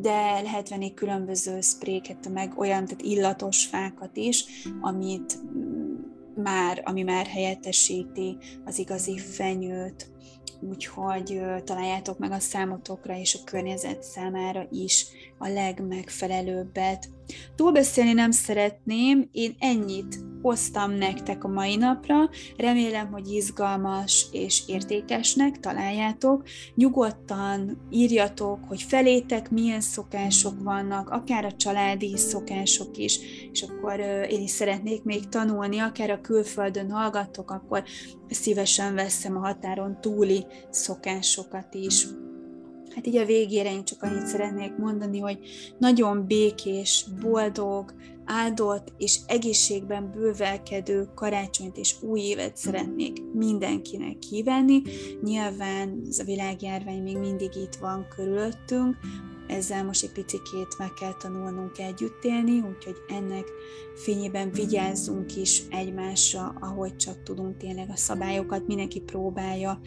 de 0.00 0.40
lehet 0.40 0.68
venni 0.68 0.94
különböző 0.94 1.60
szpréket, 1.60 2.28
meg 2.32 2.58
olyan, 2.58 2.84
tehát 2.84 3.02
illatos 3.02 3.64
fákat 3.64 4.16
is, 4.16 4.44
amit 4.80 5.38
már, 6.42 6.82
ami 6.84 7.02
már 7.02 7.26
helyettesíti 7.26 8.36
az 8.64 8.78
igazi 8.78 9.18
fenyőt 9.18 10.10
úgyhogy 10.60 11.40
találjátok 11.64 12.18
meg 12.18 12.30
a 12.30 12.38
számotokra 12.38 13.18
és 13.18 13.34
a 13.34 13.44
környezet 13.44 14.02
számára 14.02 14.66
is 14.70 15.06
a 15.38 15.48
legmegfelelőbbet. 15.48 17.08
Túlbeszélni 17.54 18.12
nem 18.12 18.30
szeretném, 18.30 19.28
én 19.32 19.54
ennyit 19.58 20.18
hoztam 20.46 20.92
nektek 20.92 21.44
a 21.44 21.48
mai 21.48 21.76
napra, 21.76 22.30
remélem, 22.56 23.10
hogy 23.10 23.28
izgalmas 23.28 24.26
és 24.32 24.62
értékesnek 24.66 25.60
találjátok. 25.60 26.42
Nyugodtan 26.74 27.78
írjatok, 27.90 28.58
hogy 28.68 28.82
felétek 28.82 29.50
milyen 29.50 29.80
szokások 29.80 30.62
vannak, 30.62 31.10
akár 31.10 31.44
a 31.44 31.56
családi 31.56 32.16
szokások 32.16 32.96
is, 32.96 33.18
és 33.52 33.62
akkor 33.62 34.00
én 34.30 34.42
is 34.42 34.50
szeretnék 34.50 35.02
még 35.02 35.28
tanulni, 35.28 35.78
akár 35.78 36.10
a 36.10 36.20
külföldön 36.20 36.90
hallgattok, 36.90 37.50
akkor 37.50 37.84
szívesen 38.30 38.94
veszem 38.94 39.36
a 39.36 39.40
határon 39.40 40.00
túli 40.00 40.46
szokásokat 40.70 41.74
is. 41.74 42.06
Hát 42.94 43.06
így 43.06 43.16
a 43.16 43.24
végére 43.24 43.72
én 43.72 43.84
csak 43.84 44.02
annyit 44.02 44.26
szeretnék 44.26 44.76
mondani, 44.76 45.18
hogy 45.18 45.38
nagyon 45.78 46.26
békés, 46.26 47.04
boldog, 47.20 47.94
áldott 48.26 48.92
és 48.98 49.20
egészségben 49.26 50.10
bővelkedő 50.10 51.08
karácsonyt 51.14 51.76
és 51.76 51.94
új 52.00 52.20
évet 52.20 52.56
szeretnék 52.56 53.22
mindenkinek 53.32 54.18
kívánni. 54.18 54.82
Nyilván 55.22 56.02
ez 56.08 56.18
a 56.18 56.24
világjárvány 56.24 57.02
még 57.02 57.18
mindig 57.18 57.56
itt 57.56 57.74
van 57.74 58.06
körülöttünk, 58.16 58.96
ezzel 59.48 59.84
most 59.84 60.02
egy 60.02 60.12
picikét 60.12 60.78
meg 60.78 60.92
kell 60.92 61.14
tanulnunk 61.14 61.78
együtt 61.78 62.24
élni, 62.24 62.60
úgyhogy 62.60 62.96
ennek 63.08 63.44
fényében 63.94 64.52
vigyázzunk 64.52 65.36
is 65.36 65.62
egymásra, 65.70 66.54
ahogy 66.60 66.96
csak 66.96 67.22
tudunk 67.22 67.56
tényleg 67.56 67.90
a 67.90 67.96
szabályokat, 67.96 68.66
mindenki 68.66 69.00
próbálja 69.00 69.80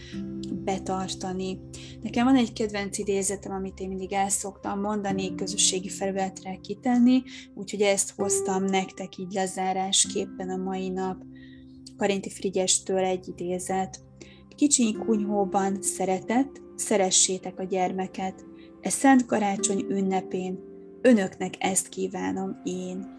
betartani. 0.53 1.59
Nekem 2.01 2.25
van 2.25 2.35
egy 2.35 2.53
kedvenc 2.53 2.97
idézetem, 2.97 3.51
amit 3.51 3.79
én 3.79 3.87
mindig 3.87 4.13
el 4.13 4.29
szoktam 4.29 4.79
mondani, 4.79 5.35
közösségi 5.35 5.89
felületre 5.89 6.55
kitenni, 6.55 7.23
úgyhogy 7.53 7.81
ezt 7.81 8.13
hoztam 8.15 8.63
nektek 8.63 9.17
így 9.17 9.31
lezárásképpen 9.31 10.49
a 10.49 10.57
mai 10.57 10.89
nap. 10.89 11.23
Karinti 11.97 12.29
Frigyestől 12.29 13.03
egy 13.03 13.27
idézet. 13.27 13.99
Kicsiny 14.55 14.97
kunyhóban 14.97 15.81
szeretet, 15.81 16.61
szeressétek 16.75 17.59
a 17.59 17.63
gyermeket, 17.63 18.48
E 18.81 18.89
Szent 18.89 19.25
Karácsony 19.25 19.85
ünnepén 19.89 20.59
önöknek 21.01 21.53
ezt 21.57 21.89
kívánom 21.89 22.61
én. 22.63 23.17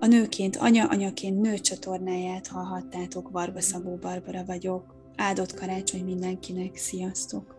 A 0.00 0.06
nőként 0.06 0.56
anya, 0.56 0.88
anyaként 0.88 1.40
nő 1.40 1.58
csatornáját 1.58 2.46
hallhattátok, 2.46 3.30
Varga 3.30 3.60
Szabó 3.60 3.96
Barbara 3.96 4.44
vagyok. 4.44 4.94
Áldott 5.16 5.54
karácsony 5.54 6.04
mindenkinek, 6.04 6.76
sziasztok! 6.76 7.53